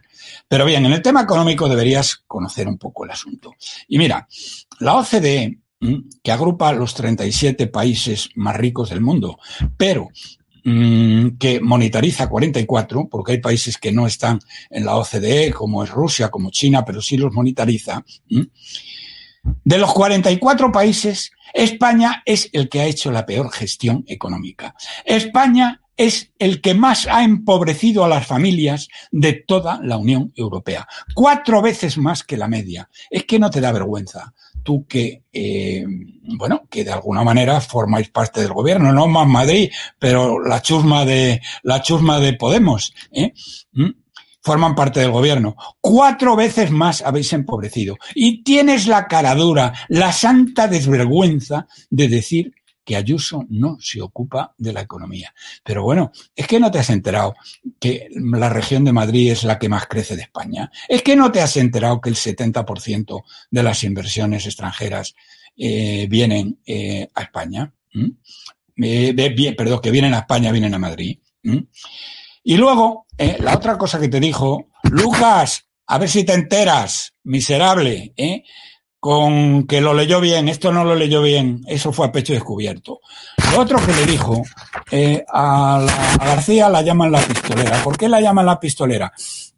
Pero 0.48 0.66
bien, 0.66 0.86
en 0.86 0.94
el 0.94 1.02
tema 1.02 1.22
económico 1.22 1.68
deberías 1.68 2.24
conocer 2.28 2.68
un 2.68 2.78
poco 2.78 3.06
el 3.06 3.12
asunto. 3.12 3.56
Y 3.88 3.98
mira, 3.98 4.28
la 4.80 4.98
OCDE, 4.98 5.60
que 6.22 6.32
agrupa 6.32 6.72
los 6.74 6.94
37 6.94 7.68
países 7.68 8.30
más 8.36 8.56
ricos 8.56 8.90
del 8.90 9.02
mundo, 9.02 9.40
pero 9.78 10.10
que 10.64 11.60
monetariza 11.62 12.30
44, 12.30 13.10
porque 13.10 13.34
hay 13.34 13.38
países 13.40 13.78
que 13.78 13.92
no 13.92 14.08
están 14.08 14.40
en 14.70 14.86
la 14.86 14.96
OCDE, 14.96 15.52
como 15.52 15.84
es 15.84 15.90
Rusia, 15.90 16.30
como 16.30 16.52
China, 16.52 16.86
pero 16.86 17.02
sí 17.02 17.18
los 17.18 17.34
monetariza. 17.34 18.04
De 19.66 19.78
los 19.78 19.94
44 19.94 20.72
países, 20.72 21.32
España 21.54 22.24
es 22.26 22.50
el 22.52 22.68
que 22.70 22.82
ha 22.82 22.86
hecho 22.86 23.12
la 23.12 23.26
peor 23.26 23.52
gestión 23.52 24.04
económica. 24.08 24.76
España 25.06 25.84
es 25.96 26.32
el 26.40 26.62
que 26.62 26.74
más 26.74 27.08
ha 27.08 27.24
empobrecido 27.24 28.04
a 28.04 28.08
las 28.08 28.26
familias 28.26 28.88
de 29.12 29.34
toda 29.34 29.80
la 29.84 29.98
Unión 29.98 30.34
Europea. 30.36 30.88
Cuatro 31.14 31.62
veces 31.62 31.98
más 31.98 32.24
que 32.24 32.38
la 32.38 32.48
media. 32.48 32.90
Es 33.10 33.26
que 33.26 33.40
no 33.40 33.50
te 33.50 33.62
da 33.62 33.72
vergüenza. 33.72 34.34
Tú 34.64 34.86
que, 34.88 35.24
eh, 35.32 35.86
bueno, 36.38 36.64
que 36.70 36.84
de 36.84 36.92
alguna 36.92 37.24
manera 37.24 37.60
formáis 37.62 38.10
parte 38.10 38.42
del 38.42 38.54
gobierno, 38.54 38.92
no 38.94 39.08
más 39.08 39.28
Madrid, 39.28 39.70
pero 40.00 40.40
la 40.40 40.62
chusma 40.62 41.06
de, 41.06 41.42
la 41.64 41.82
chusma 41.82 42.20
de 42.20 42.34
Podemos, 42.34 42.94
¿eh? 43.12 43.34
¿Mm? 43.74 43.90
Forman 44.44 44.76
parte 44.76 45.00
del 45.00 45.12
gobierno. 45.12 45.56
Cuatro 45.80 46.36
veces 46.36 46.70
más 46.70 47.02
habéis 47.02 47.32
empobrecido. 47.34 47.98
Y 48.14 48.44
tienes 48.44 48.88
la 48.88 49.08
caradura, 49.08 49.74
la 49.88 50.12
santa 50.12 50.68
desvergüenza 50.68 51.68
de 51.90 52.10
decir 52.10 52.54
que 52.84 52.98
Ayuso 52.98 53.46
no 53.50 53.78
se 53.80 54.02
ocupa 54.02 54.54
de 54.58 54.74
la 54.74 54.82
economía. 54.82 55.34
Pero 55.64 55.84
bueno, 55.84 56.12
es 56.36 56.48
que 56.48 56.60
no 56.60 56.70
te 56.70 56.80
has 56.80 56.90
enterado 56.90 57.36
que 57.80 58.10
la 58.12 58.50
región 58.50 58.84
de 58.84 58.92
Madrid 58.92 59.32
es 59.32 59.46
la 59.46 59.58
que 59.58 59.70
más 59.70 59.88
crece 59.88 60.18
de 60.18 60.24
España. 60.24 60.70
Es 60.90 61.02
que 61.02 61.16
no 61.16 61.32
te 61.32 61.42
has 61.42 61.56
enterado 61.56 62.02
que 62.02 62.10
el 62.10 62.16
70% 62.16 63.24
de 63.50 63.64
las 63.64 63.84
inversiones 63.86 64.46
extranjeras 64.46 65.16
eh, 65.56 66.08
vienen 66.10 66.60
eh, 66.66 67.08
a 67.14 67.22
España. 67.22 67.72
Eh, 68.76 69.54
perdón, 69.56 69.80
que 69.82 69.92
vienen 69.92 70.14
a 70.14 70.20
España, 70.20 70.52
vienen 70.52 70.74
a 70.74 70.80
Madrid. 70.80 71.20
Y 72.44 72.58
luego, 72.58 73.08
eh, 73.18 73.38
la 73.40 73.56
otra 73.56 73.78
cosa 73.78 74.00
que 74.00 74.10
te 74.10 74.20
dijo, 74.20 74.68
Lucas, 74.84 75.66
a 75.88 75.98
ver 75.98 76.10
si 76.10 76.24
te 76.24 76.34
enteras, 76.34 77.14
miserable, 77.24 78.14
¿eh? 78.18 78.44
con 79.00 79.68
que 79.68 79.82
lo 79.82 79.94
leyó 79.94 80.22
bien, 80.22 80.48
esto 80.48 80.72
no 80.72 80.86
lo 80.86 80.96
leyó 80.96 81.22
bien, 81.22 81.62
eso 81.68 81.92
fue 81.92 82.08
a 82.08 82.12
pecho 82.14 82.32
descubierto. 82.32 83.02
Lo 83.52 83.60
otro 83.60 83.78
que 83.86 83.92
le 83.92 84.06
dijo, 84.06 84.42
eh, 84.92 85.26
a, 85.28 85.86
García 86.20 86.70
la 86.70 86.82
llaman 86.82 87.12
la 87.12 87.20
pistolera. 87.20 87.84
¿Por 87.84 87.98
qué 87.98 88.08
la 88.08 88.22
llaman 88.22 88.46
la 88.46 88.60
pistolera? 88.62 89.12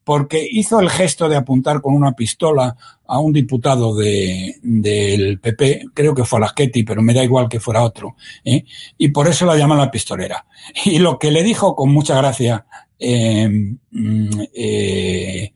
Porque 0.05 0.47
hizo 0.49 0.79
el 0.79 0.89
gesto 0.89 1.27
de 1.27 1.35
apuntar 1.35 1.81
con 1.81 1.93
una 1.93 2.13
pistola 2.13 2.77
a 3.07 3.19
un 3.19 3.33
diputado 3.33 3.95
de, 3.95 4.55
del 4.61 5.39
PP, 5.39 5.87
creo 5.93 6.15
que 6.15 6.23
fue 6.23 6.37
a 6.37 6.41
Lasqueti, 6.41 6.83
pero 6.83 7.01
me 7.01 7.13
da 7.13 7.23
igual 7.23 7.49
que 7.49 7.59
fuera 7.59 7.83
otro, 7.83 8.15
¿eh? 8.43 8.63
y 8.97 9.09
por 9.09 9.27
eso 9.27 9.45
la 9.45 9.57
llaman 9.57 9.77
la 9.77 9.91
pistolera. 9.91 10.45
Y 10.85 10.99
lo 10.99 11.19
que 11.19 11.31
le 11.31 11.43
dijo 11.43 11.75
con 11.75 11.91
mucha 11.91 12.15
gracia, 12.15 12.65
eh, 12.99 13.49
mm, 13.91 14.41
eh, 14.53 15.53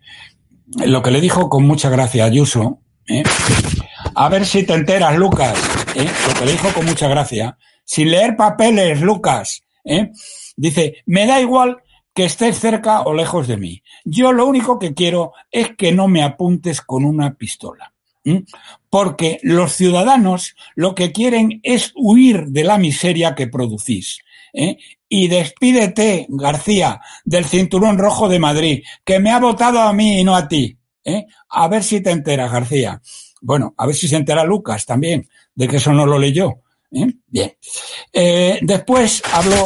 lo 0.85 1.01
que 1.01 1.11
le 1.11 1.21
dijo 1.21 1.49
con 1.49 1.65
mucha 1.65 1.89
gracia 1.89 2.25
Ayuso. 2.25 2.79
A 4.15 4.29
ver 4.29 4.45
si 4.45 4.63
te 4.63 4.73
enteras, 4.73 5.17
Lucas, 5.17 5.57
lo 5.95 6.39
que 6.39 6.45
le 6.45 6.51
dijo 6.51 6.69
con 6.73 6.85
mucha 6.85 7.07
gracia, 7.07 7.57
sin 7.83 8.11
leer 8.11 8.35
papeles, 8.35 9.01
Lucas. 9.01 9.63
Dice, 10.55 10.97
me 11.07 11.25
da 11.25 11.39
igual 11.39 11.77
que 12.19 12.25
estés 12.25 12.59
cerca 12.59 13.03
o 13.03 13.13
lejos 13.13 13.47
de 13.47 13.55
mí. 13.55 13.81
Yo 14.03 14.33
lo 14.33 14.45
único 14.45 14.77
que 14.77 14.93
quiero 14.93 15.31
es 15.49 15.77
que 15.77 15.93
no 15.93 16.09
me 16.09 16.21
apuntes 16.21 16.81
con 16.81 17.05
una 17.05 17.35
pistola. 17.35 17.93
Porque 18.89 19.39
los 19.41 19.71
ciudadanos 19.71 20.57
lo 20.75 20.95
que 20.95 21.13
quieren 21.13 21.61
es 21.63 21.93
huir 21.95 22.47
de 22.47 22.65
la 22.65 22.77
miseria 22.77 23.35
que 23.35 23.47
producís. 23.47 24.19
¿eh? 24.51 24.75
Y 25.07 25.29
despídete, 25.29 26.25
García, 26.27 26.99
del 27.23 27.45
cinturón 27.45 27.97
rojo 27.97 28.27
de 28.27 28.39
Madrid, 28.39 28.83
que 29.05 29.21
me 29.21 29.31
ha 29.31 29.39
votado 29.39 29.79
a 29.79 29.93
mí 29.93 30.19
y 30.19 30.25
no 30.25 30.35
a 30.35 30.45
ti. 30.45 30.77
¿eh? 31.05 31.25
A 31.47 31.69
ver 31.69 31.85
si 31.85 32.01
te 32.01 32.11
enteras, 32.11 32.51
García. 32.51 33.01
Bueno, 33.39 33.73
a 33.77 33.85
ver 33.85 33.95
si 33.95 34.09
se 34.09 34.17
entera 34.17 34.43
Lucas 34.43 34.85
también, 34.85 35.29
de 35.55 35.69
que 35.69 35.77
eso 35.77 35.93
no 35.93 36.05
lo 36.05 36.19
leyó. 36.19 36.63
¿eh? 36.91 37.13
Bien. 37.27 37.55
después 38.61 39.23
habló 39.31 39.63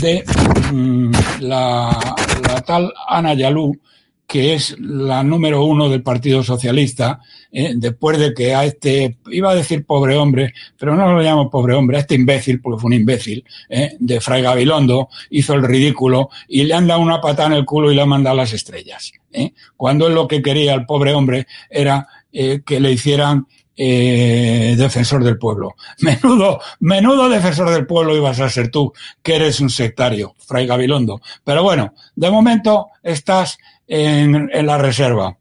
de 0.00 0.24
mm, 0.72 1.10
la, 1.40 2.16
la, 2.42 2.60
tal 2.62 2.92
Ana 3.08 3.34
Yalú, 3.34 3.78
que 4.26 4.54
es 4.54 4.76
la 4.78 5.22
número 5.22 5.64
uno 5.64 5.88
del 5.88 6.02
Partido 6.02 6.42
Socialista, 6.42 7.20
eh, 7.50 7.72
después 7.74 8.18
de 8.18 8.34
que 8.34 8.54
a 8.54 8.66
este, 8.66 9.16
iba 9.30 9.50
a 9.50 9.54
decir 9.54 9.86
pobre 9.86 10.16
hombre, 10.16 10.52
pero 10.78 10.94
no 10.94 11.10
lo 11.10 11.22
llamo 11.22 11.48
pobre 11.48 11.74
hombre, 11.74 11.96
a 11.96 12.00
este 12.00 12.14
imbécil, 12.14 12.60
porque 12.60 12.80
fue 12.80 12.88
un 12.88 12.94
imbécil, 12.94 13.42
eh, 13.70 13.96
de 13.98 14.20
Fray 14.20 14.42
Gabilondo, 14.42 15.08
hizo 15.30 15.54
el 15.54 15.62
ridículo 15.62 16.28
y 16.46 16.64
le 16.64 16.74
han 16.74 16.86
dado 16.86 17.00
una 17.00 17.22
patada 17.22 17.48
en 17.48 17.54
el 17.54 17.64
culo 17.64 17.90
y 17.90 17.94
le 17.94 18.02
han 18.02 18.10
mandado 18.10 18.36
las 18.36 18.52
estrellas. 18.52 19.12
Eh, 19.32 19.52
cuando 19.76 20.06
él 20.06 20.14
lo 20.14 20.28
que 20.28 20.42
quería, 20.42 20.74
el 20.74 20.84
pobre 20.84 21.14
hombre, 21.14 21.46
era 21.70 22.06
que 22.30 22.78
le 22.78 22.92
hicieran 22.92 23.46
defensor 23.78 25.22
del 25.22 25.38
pueblo. 25.38 25.76
Menudo, 26.00 26.60
menudo 26.80 27.28
defensor 27.28 27.70
del 27.70 27.86
pueblo 27.86 28.16
ibas 28.16 28.40
a 28.40 28.50
ser 28.50 28.70
tú, 28.70 28.92
que 29.22 29.36
eres 29.36 29.60
un 29.60 29.70
sectario, 29.70 30.34
Fray 30.38 30.66
Gabilondo. 30.66 31.20
Pero 31.44 31.62
bueno, 31.62 31.94
de 32.16 32.30
momento 32.30 32.88
estás 33.02 33.58
en, 33.86 34.50
la 34.66 34.78
reserva, 34.78 35.36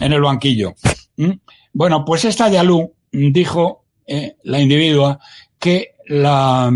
en 0.00 0.12
el 0.12 0.20
banquillo. 0.20 0.74
¿Mm? 1.16 1.32
Bueno, 1.72 2.04
pues 2.04 2.24
esta 2.24 2.48
Yalú 2.48 2.92
dijo, 3.12 3.84
eh, 4.06 4.36
la 4.44 4.60
individua, 4.60 5.18
que 5.58 5.94
la, 6.06 6.72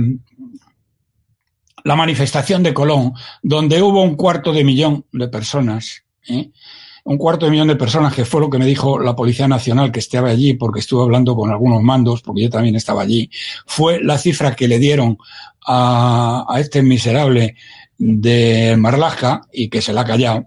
la 1.85 1.96
manifestación 1.96 2.62
de 2.62 2.75
Colón, 2.75 3.12
donde 3.42 3.83
hubo 3.83 4.03
un 4.03 4.16
cuarto 4.16 4.53
de 4.53 4.64
millón 4.64 5.07
de 5.12 5.29
personas, 5.29 6.05
¿eh? 6.29 6.51
Un 7.05 7.19
cuarto 7.19 7.47
de 7.47 7.53
millón 7.53 7.69
de 7.69 7.77
personas, 7.77 8.15
que 8.15 8.25
fue 8.25 8.41
lo 8.41 8.51
que 8.51 8.59
me 8.59 8.67
dijo 8.67 8.99
la 8.99 9.17
Policía 9.17 9.49
Nacional 9.49 9.93
que 9.93 10.01
estaba 10.01 10.31
allí, 10.31 10.55
porque 10.55 10.81
estuve 10.81 11.03
hablando 11.03 11.35
con 11.35 11.51
algunos 11.51 11.83
mandos, 11.83 12.23
porque 12.23 12.43
yo 12.43 12.51
también 12.51 12.77
estaba 12.77 13.03
allí, 13.03 13.31
fue 13.67 14.01
la 14.03 14.19
cifra 14.19 14.55
que 14.55 14.69
le 14.69 14.79
dieron 14.79 15.19
a, 15.67 16.45
a 16.49 16.61
este 16.61 16.83
miserable 16.83 17.57
de 17.99 18.77
Marlaska 18.79 19.43
y 19.53 19.69
que 19.69 19.83
se 19.83 19.93
la 19.93 20.03
ha 20.03 20.07
callado. 20.07 20.47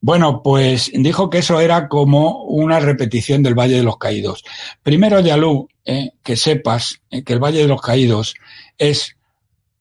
Bueno, 0.00 0.42
pues 0.42 0.90
dijo 0.92 1.30
que 1.30 1.38
eso 1.38 1.60
era 1.60 1.88
como 1.88 2.44
una 2.44 2.78
repetición 2.78 3.42
del 3.42 3.54
Valle 3.54 3.76
de 3.76 3.82
los 3.82 3.96
Caídos. 3.96 4.44
Primero, 4.82 5.20
Yalú, 5.20 5.68
eh, 5.84 6.10
que 6.22 6.36
sepas 6.36 7.00
eh, 7.10 7.22
que 7.24 7.32
el 7.32 7.38
Valle 7.38 7.60
de 7.60 7.68
los 7.68 7.80
Caídos 7.80 8.34
es 8.76 9.16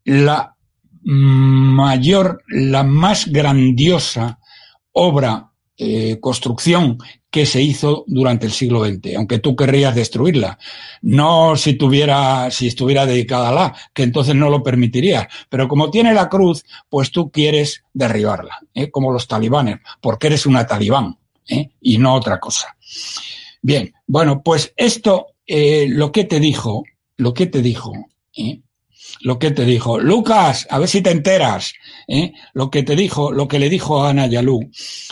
la 0.05 0.55
mayor, 1.01 2.41
la 2.47 2.83
más 2.83 3.27
grandiosa 3.27 4.39
obra, 4.93 5.51
eh, 5.77 6.19
construcción 6.19 6.97
que 7.33 7.47
se 7.47 7.61
hizo 7.61 8.03
durante 8.05 8.45
el 8.45 8.51
siglo 8.51 8.85
XX, 8.85 9.15
aunque 9.17 9.39
tú 9.39 9.55
querrías 9.55 9.95
destruirla. 9.95 10.59
No 11.01 11.55
si 11.55 11.73
tuviera, 11.73 12.51
si 12.51 12.67
estuviera 12.67 13.07
dedicada 13.07 13.49
a 13.49 13.53
la, 13.53 13.75
que 13.91 14.03
entonces 14.03 14.35
no 14.35 14.51
lo 14.51 14.61
permitirías. 14.61 15.27
Pero 15.49 15.67
como 15.67 15.89
tiene 15.89 16.13
la 16.13 16.29
cruz, 16.29 16.63
pues 16.89 17.11
tú 17.11 17.31
quieres 17.31 17.83
derribarla, 17.91 18.59
¿eh? 18.75 18.91
como 18.91 19.11
los 19.11 19.27
talibanes, 19.27 19.79
porque 19.99 20.27
eres 20.27 20.45
una 20.45 20.67
talibán 20.67 21.17
¿eh? 21.47 21.71
y 21.81 21.97
no 21.97 22.13
otra 22.13 22.39
cosa. 22.39 22.75
Bien, 23.63 23.93
bueno, 24.05 24.43
pues 24.43 24.73
esto, 24.77 25.27
eh, 25.47 25.87
lo 25.89 26.11
que 26.11 26.25
te 26.25 26.39
dijo, 26.39 26.83
lo 27.17 27.33
que 27.33 27.47
te 27.47 27.61
dijo, 27.61 27.93
¿eh? 28.35 28.61
Lo 29.21 29.39
que 29.39 29.51
te 29.51 29.65
dijo. 29.65 29.99
Lucas, 29.99 30.67
a 30.69 30.79
ver 30.79 30.87
si 30.87 31.01
te 31.01 31.11
enteras. 31.11 31.73
¿eh? 32.07 32.33
Lo 32.53 32.69
que 32.69 32.83
te 32.83 32.95
dijo, 32.95 33.31
lo 33.31 33.47
que 33.47 33.59
le 33.59 33.69
dijo 33.69 34.03
a 34.03 34.09
Ana 34.09 34.27
Yalú, 34.27 34.69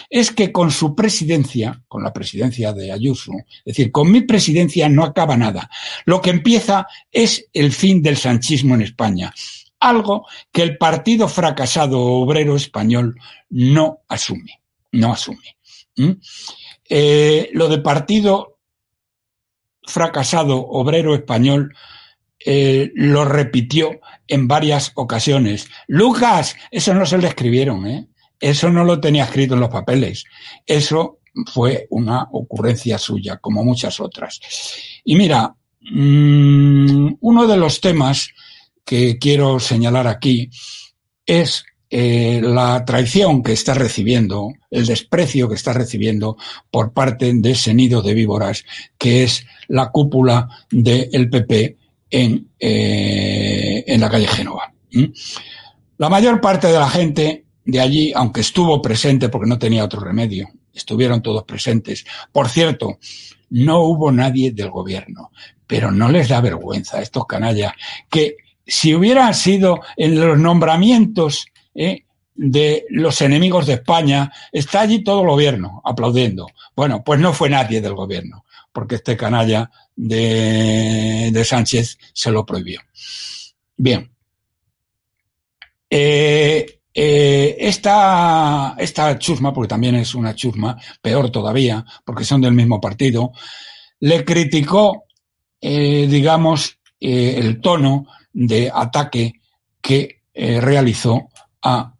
es 0.09 0.31
que 0.31 0.51
con 0.51 0.71
su 0.71 0.95
presidencia, 0.95 1.81
con 1.87 2.03
la 2.03 2.13
presidencia 2.13 2.73
de 2.73 2.91
Ayuso, 2.91 3.31
es 3.37 3.63
decir, 3.65 3.91
con 3.91 4.11
mi 4.11 4.21
presidencia 4.21 4.89
no 4.89 5.03
acaba 5.03 5.37
nada. 5.37 5.69
Lo 6.05 6.21
que 6.21 6.31
empieza 6.31 6.87
es 7.11 7.47
el 7.53 7.71
fin 7.71 8.01
del 8.01 8.17
sanchismo 8.17 8.75
en 8.75 8.81
España. 8.81 9.33
Algo 9.79 10.27
que 10.51 10.61
el 10.61 10.77
partido 10.77 11.27
fracasado 11.27 11.99
obrero 11.99 12.55
español 12.55 13.15
no 13.49 14.01
asume. 14.07 14.61
No 14.91 15.13
asume. 15.13 15.57
Eh, 16.87 17.49
lo 17.53 17.67
de 17.67 17.77
partido 17.79 18.59
fracasado 19.83 20.57
obrero 20.57 21.15
español 21.15 21.73
eh, 22.45 22.91
lo 22.95 23.25
repitió 23.25 23.99
en 24.27 24.47
varias 24.47 24.91
ocasiones. 24.95 25.67
Lucas, 25.87 26.55
eso 26.71 26.93
no 26.93 27.05
se 27.05 27.17
le 27.17 27.27
escribieron, 27.27 27.85
¿eh? 27.87 28.07
Eso 28.39 28.71
no 28.71 28.83
lo 28.83 28.99
tenía 28.99 29.25
escrito 29.25 29.53
en 29.53 29.59
los 29.59 29.69
papeles. 29.69 30.23
Eso 30.65 31.19
fue 31.53 31.87
una 31.91 32.27
ocurrencia 32.31 32.97
suya, 32.97 33.37
como 33.37 33.63
muchas 33.63 33.99
otras. 33.99 34.39
Y 35.03 35.15
mira, 35.15 35.55
mmm, 35.81 37.13
uno 37.19 37.47
de 37.47 37.57
los 37.57 37.79
temas 37.79 38.29
que 38.83 39.19
quiero 39.19 39.59
señalar 39.59 40.07
aquí 40.07 40.49
es 41.25 41.63
eh, 41.89 42.41
la 42.41 42.83
traición 42.85 43.43
que 43.43 43.51
está 43.51 43.73
recibiendo, 43.73 44.53
el 44.69 44.85
desprecio 44.85 45.47
que 45.47 45.55
está 45.55 45.73
recibiendo 45.73 46.37
por 46.71 46.93
parte 46.93 47.31
de 47.33 47.51
ese 47.51 47.73
nido 47.73 48.01
de 48.01 48.13
víboras, 48.13 48.63
que 48.97 49.23
es 49.23 49.45
la 49.67 49.91
cúpula 49.91 50.47
del 50.71 51.29
PP 51.29 51.77
en, 52.11 52.49
eh, 52.59 53.83
en 53.87 54.01
la 54.01 54.09
calle 54.09 54.27
Génova. 54.27 54.73
La 55.97 56.09
mayor 56.09 56.41
parte 56.41 56.67
de 56.67 56.77
la 56.77 56.89
gente 56.89 57.45
de 57.65 57.79
allí, 57.79 58.11
aunque 58.13 58.41
estuvo 58.41 58.81
presente 58.81 59.29
porque 59.29 59.49
no 59.49 59.57
tenía 59.57 59.85
otro 59.85 60.01
remedio, 60.01 60.49
estuvieron 60.73 61.21
todos 61.21 61.43
presentes. 61.43 62.05
Por 62.31 62.49
cierto, 62.49 62.99
no 63.49 63.81
hubo 63.81 64.11
nadie 64.11 64.51
del 64.51 64.69
gobierno, 64.69 65.31
pero 65.67 65.91
no 65.91 66.09
les 66.09 66.29
da 66.29 66.41
vergüenza 66.41 66.97
a 66.97 67.01
estos 67.01 67.25
canallas 67.25 67.73
que 68.09 68.35
si 68.65 68.95
hubieran 68.95 69.33
sido 69.33 69.81
en 69.97 70.19
los 70.19 70.37
nombramientos 70.37 71.47
¿eh? 71.75 72.05
de 72.35 72.85
los 72.89 73.21
enemigos 73.21 73.67
de 73.67 73.73
España, 73.73 74.31
está 74.51 74.81
allí 74.81 75.03
todo 75.03 75.21
el 75.21 75.27
gobierno 75.27 75.81
aplaudiendo. 75.83 76.47
Bueno, 76.75 77.03
pues 77.03 77.19
no 77.19 77.33
fue 77.33 77.49
nadie 77.49 77.81
del 77.81 77.93
gobierno, 77.93 78.45
porque 78.71 78.95
este 78.95 79.17
canalla 79.17 79.69
de, 79.95 81.29
de 81.31 81.45
Sánchez 81.45 81.97
se 82.13 82.31
lo 82.31 82.45
prohibió. 82.45 82.81
Bien. 83.77 84.11
Eh, 85.89 86.79
eh, 86.93 87.57
esta, 87.59 88.75
esta 88.77 89.19
chusma, 89.19 89.53
porque 89.53 89.67
también 89.67 89.95
es 89.95 90.15
una 90.15 90.33
chusma, 90.35 90.77
peor 91.01 91.29
todavía, 91.29 91.83
porque 92.05 92.23
son 92.23 92.41
del 92.41 92.53
mismo 92.53 92.79
partido, 92.79 93.31
le 93.99 94.23
criticó, 94.23 95.05
eh, 95.59 96.07
digamos, 96.09 96.77
el 96.99 97.59
tono 97.59 98.05
de 98.31 98.71
ataque 98.73 99.33
que 99.81 100.21
realizó 100.33 101.29
a 101.63 101.95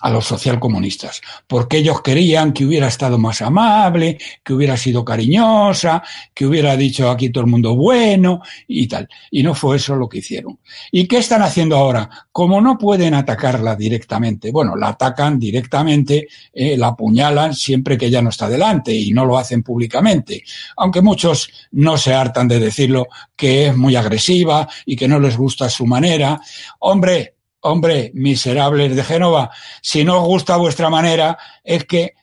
a 0.00 0.10
los 0.10 0.26
socialcomunistas, 0.26 1.22
porque 1.46 1.78
ellos 1.78 2.02
querían 2.02 2.52
que 2.52 2.64
hubiera 2.64 2.88
estado 2.88 3.18
más 3.18 3.40
amable, 3.42 4.18
que 4.44 4.52
hubiera 4.52 4.76
sido 4.76 5.04
cariñosa, 5.04 6.02
que 6.34 6.46
hubiera 6.46 6.76
dicho 6.76 7.10
aquí 7.10 7.30
todo 7.30 7.44
el 7.44 7.50
mundo 7.50 7.74
bueno 7.74 8.42
y 8.68 8.86
tal. 8.86 9.08
Y 9.30 9.42
no 9.42 9.54
fue 9.54 9.76
eso 9.76 9.96
lo 9.96 10.08
que 10.08 10.18
hicieron. 10.18 10.58
¿Y 10.92 11.06
qué 11.06 11.18
están 11.18 11.42
haciendo 11.42 11.76
ahora? 11.76 12.08
Como 12.30 12.60
no 12.60 12.76
pueden 12.76 13.14
atacarla 13.14 13.74
directamente, 13.74 14.50
bueno, 14.50 14.76
la 14.76 14.88
atacan 14.88 15.38
directamente, 15.38 16.28
eh, 16.52 16.76
la 16.76 16.88
apuñalan 16.88 17.54
siempre 17.54 17.96
que 17.96 18.06
ella 18.06 18.22
no 18.22 18.30
está 18.30 18.48
delante 18.48 18.92
y 18.94 19.12
no 19.12 19.24
lo 19.24 19.38
hacen 19.38 19.62
públicamente, 19.62 20.44
aunque 20.76 21.00
muchos 21.00 21.48
no 21.72 21.96
se 21.96 22.12
hartan 22.12 22.48
de 22.48 22.60
decirlo 22.60 23.06
que 23.34 23.68
es 23.68 23.76
muy 23.76 23.96
agresiva 23.96 24.68
y 24.84 24.96
que 24.96 25.08
no 25.08 25.18
les 25.20 25.36
gusta 25.36 25.68
su 25.68 25.86
manera. 25.86 26.40
Hombre, 26.80 27.35
hombre, 27.66 28.10
miserables 28.14 28.94
de 28.94 29.04
Génova, 29.04 29.50
si 29.82 30.04
no 30.04 30.22
os 30.22 30.26
gusta 30.26 30.56
vuestra 30.56 30.90
manera, 30.90 31.36
es 31.64 31.84
que 31.84 32.14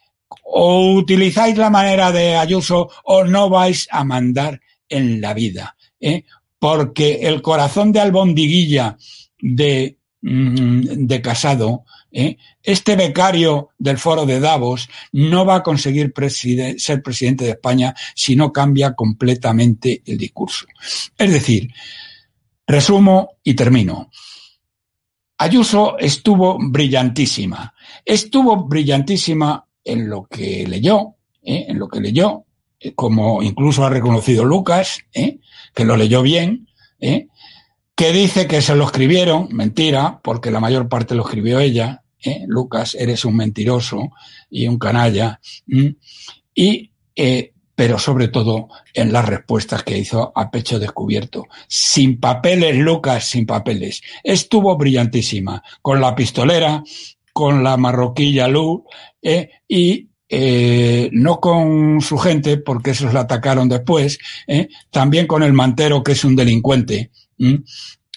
o 0.43 0.93
utilizáis 0.93 1.57
la 1.57 1.69
manera 1.69 2.11
de 2.11 2.35
Ayuso 2.35 2.89
o 3.03 3.23
no 3.23 3.49
vais 3.49 3.87
a 3.91 4.03
mandar 4.03 4.61
en 4.89 5.21
la 5.21 5.33
vida. 5.33 5.75
¿eh? 5.99 6.23
Porque 6.59 7.21
el 7.23 7.41
corazón 7.41 7.91
de 7.91 7.99
albondiguilla 7.99 8.97
de, 9.39 9.97
mm, 10.21 11.05
de 11.07 11.21
Casado, 11.21 11.85
¿eh? 12.11 12.37
este 12.61 12.95
becario 12.95 13.69
del 13.77 13.97
foro 13.97 14.25
de 14.25 14.39
Davos, 14.39 14.89
no 15.11 15.45
va 15.45 15.55
a 15.55 15.63
conseguir 15.63 16.13
ser 16.77 17.01
presidente 17.01 17.45
de 17.45 17.51
España 17.51 17.93
si 18.15 18.35
no 18.35 18.51
cambia 18.53 18.93
completamente 18.93 20.01
el 20.05 20.17
discurso. 20.17 20.65
Es 21.17 21.31
decir, 21.31 21.69
resumo 22.67 23.37
y 23.43 23.53
termino. 23.55 24.09
Ayuso 25.37 25.97
estuvo 25.97 26.57
brillantísima. 26.59 27.73
Estuvo 28.05 28.67
brillantísima 28.67 29.65
en 29.83 30.09
lo 30.09 30.25
que 30.25 30.65
leyó, 30.67 31.15
¿eh? 31.41 31.65
en 31.67 31.79
lo 31.79 31.87
que 31.87 31.99
leyó, 31.99 32.45
eh, 32.79 32.93
como 32.93 33.41
incluso 33.41 33.85
ha 33.85 33.89
reconocido 33.89 34.45
Lucas, 34.45 34.99
¿eh? 35.13 35.39
que 35.73 35.85
lo 35.85 35.97
leyó 35.97 36.21
bien, 36.21 36.67
que 36.99 38.11
dice 38.13 38.47
que 38.47 38.61
se 38.61 38.75
lo 38.75 38.85
escribieron, 38.85 39.49
mentira, 39.51 40.21
porque 40.23 40.51
la 40.51 40.61
mayor 40.61 40.87
parte 40.87 41.15
lo 41.15 41.23
escribió 41.23 41.59
ella, 41.59 42.03
Lucas, 42.47 42.95
eres 42.95 43.25
un 43.25 43.35
mentiroso 43.35 44.11
y 44.49 44.67
un 44.69 44.79
canalla, 44.79 45.41
y 46.55 46.91
pero 47.75 47.97
sobre 47.97 48.27
todo 48.27 48.69
en 48.93 49.11
las 49.11 49.25
respuestas 49.25 49.83
que 49.83 49.97
hizo 49.97 50.31
a 50.35 50.51
pecho 50.51 50.79
descubierto. 50.79 51.47
Sin 51.67 52.19
papeles, 52.19 52.77
Lucas, 52.77 53.25
sin 53.25 53.45
papeles. 53.45 54.01
Estuvo 54.23 54.77
brillantísima, 54.77 55.63
con 55.81 55.99
la 55.99 56.15
pistolera, 56.15 56.83
con 57.31 57.63
la 57.63 57.77
marroquilla 57.77 58.47
Lu, 58.47 58.85
eh, 59.21 59.49
y 59.67 60.09
eh, 60.29 61.09
no 61.11 61.39
con 61.39 61.99
su 62.01 62.17
gente, 62.17 62.57
porque 62.57 62.91
esos 62.91 63.13
la 63.13 63.21
atacaron 63.21 63.69
después, 63.69 64.19
eh, 64.47 64.67
también 64.91 65.27
con 65.27 65.43
el 65.43 65.53
mantero, 65.53 66.03
que 66.03 66.13
es 66.13 66.23
un 66.23 66.35
delincuente, 66.35 67.11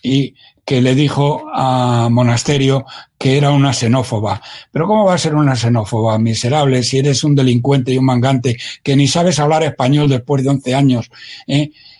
y 0.06 0.34
que 0.64 0.80
le 0.80 0.94
dijo 0.94 1.46
a 1.52 2.08
Monasterio 2.10 2.86
que 3.18 3.36
era 3.36 3.50
una 3.50 3.72
xenófoba. 3.72 4.40
Pero 4.70 4.86
¿cómo 4.86 5.04
va 5.04 5.14
a 5.14 5.18
ser 5.18 5.34
una 5.34 5.56
xenófoba, 5.56 6.16
miserable, 6.18 6.84
si 6.84 6.98
eres 6.98 7.24
un 7.24 7.34
delincuente 7.34 7.92
y 7.92 7.98
un 7.98 8.04
mangante 8.04 8.56
que 8.84 8.94
ni 8.94 9.08
sabes 9.08 9.40
hablar 9.40 9.64
español 9.64 10.08
después 10.08 10.44
de 10.44 10.50
11 10.50 10.74
años 10.74 11.10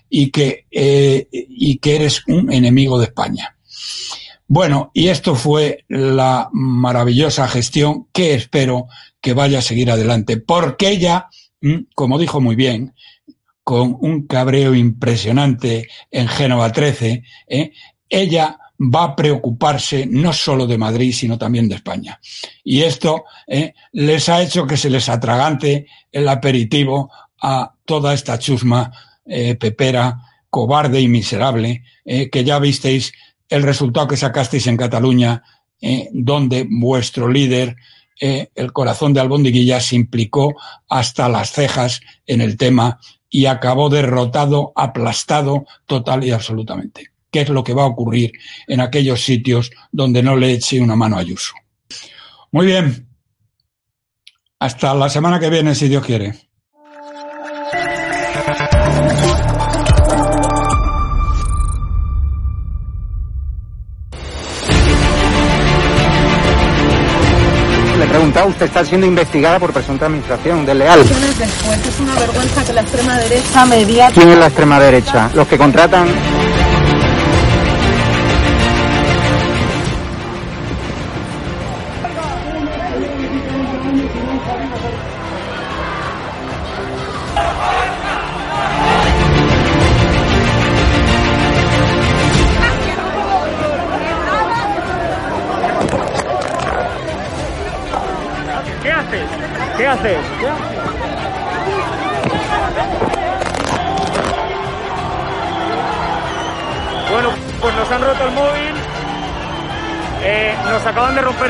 y, 0.09 0.31
que, 0.31 0.66
y 0.71 1.79
que 1.79 1.97
eres 1.97 2.23
un 2.29 2.53
enemigo 2.53 2.99
de 2.99 3.07
España? 3.07 3.57
Bueno, 4.47 4.92
y 4.95 5.09
esto 5.09 5.35
fue 5.35 5.85
la 5.88 6.49
maravillosa 6.53 7.49
gestión 7.49 8.07
que 8.12 8.35
espero 8.35 8.87
que 9.21 9.33
vaya 9.33 9.59
a 9.59 9.62
seguir 9.62 9.90
adelante, 9.90 10.37
porque 10.37 10.90
ella, 10.90 11.29
como 11.97 12.21
dijo 12.21 12.40
muy 12.40 12.55
bien, 12.55 12.95
con 13.66 13.97
un 14.01 14.29
cabreo 14.29 14.77
impresionante 14.77 15.88
en 16.12 16.29
Génova 16.29 16.71
13, 16.71 17.25
¿eh? 17.49 17.73
Ella 18.09 18.59
va 18.79 19.05
a 19.05 19.16
preocuparse 19.16 20.07
no 20.07 20.33
solo 20.33 20.66
de 20.66 20.79
Madrid, 20.79 21.12
sino 21.12 21.38
también 21.38 21.69
de 21.69 21.77
España. 21.77 22.21
Y 22.62 22.83
esto 22.83 23.25
¿eh? 23.47 23.75
les 23.92 24.29
ha 24.29 24.42
hecho 24.42 24.66
que 24.66 24.77
se 24.77 24.90
les 24.90 25.09
atragante 25.09 25.87
el 26.12 26.29
aperitivo 26.29 27.11
a 27.40 27.73
toda 27.85 28.12
esta 28.12 28.38
chusma 28.38 28.92
eh, 29.25 29.55
pepera, 29.55 30.21
cobarde 30.51 31.01
y 31.01 31.09
miserable, 31.09 31.83
que 32.05 32.45
ya 32.45 32.59
visteis 32.59 33.12
el 33.49 33.62
resultado 33.62 34.09
que 34.09 34.16
sacasteis 34.16 34.66
en 34.66 34.77
Cataluña, 34.77 35.42
eh, 35.81 36.09
donde 36.12 36.66
vuestro 36.69 37.29
líder, 37.29 37.77
eh, 38.21 38.49
el 38.55 38.73
corazón 38.73 39.12
de 39.12 39.21
Albondiguilla, 39.21 39.81
se 39.81 39.97
implicó 39.97 40.55
hasta 40.88 41.29
las 41.29 41.53
cejas 41.53 42.01
en 42.27 42.40
el 42.40 42.57
tema 42.57 42.99
y 43.29 43.47
acabó 43.47 43.88
derrotado, 43.90 44.73
aplastado 44.75 45.66
total 45.87 46.25
y 46.25 46.31
absolutamente. 46.31 47.11
¿Qué 47.37 47.42
es 47.42 47.51
lo 47.51 47.62
que 47.62 47.75
va 47.75 47.83
a 47.83 47.88
ocurrir 47.88 48.33
en 48.66 48.81
aquellos 48.81 49.22
sitios 49.22 49.70
donde 49.92 50.22
no 50.22 50.37
le 50.37 50.53
eche 50.53 50.81
una 50.81 50.96
mano 50.96 51.18
a 51.18 51.20
Ayuso? 51.20 51.53
Muy 52.51 52.64
bien. 52.64 53.09
Hasta 54.59 54.94
la 54.94 55.11
semana 55.11 55.38
que 55.38 55.51
viene, 55.51 55.75
si 55.75 55.87
Dios 55.87 56.03
quiere. 56.03 56.33
preguntado, 68.09 68.49
usted 68.49 68.64
está 68.64 68.83
siendo 68.83 69.07
investigada 69.07 69.59
por 69.59 69.75
presunta 69.75 70.07
administración 70.07 70.64
desleal. 70.64 71.01
Después 71.01 71.87
es 71.87 72.01
una 72.01 72.14
vergüenza 72.14 72.64
que 72.64 72.72
la 72.72 72.81
extrema 72.81 73.18
derecha 73.18 73.66
media... 73.66 74.11
¿Quién 74.14 74.29
es 74.31 74.38
la 74.38 74.46
extrema 74.46 74.81
derecha? 74.81 75.31
Los 75.35 75.46
que 75.46 75.59
contratan... 75.59 76.09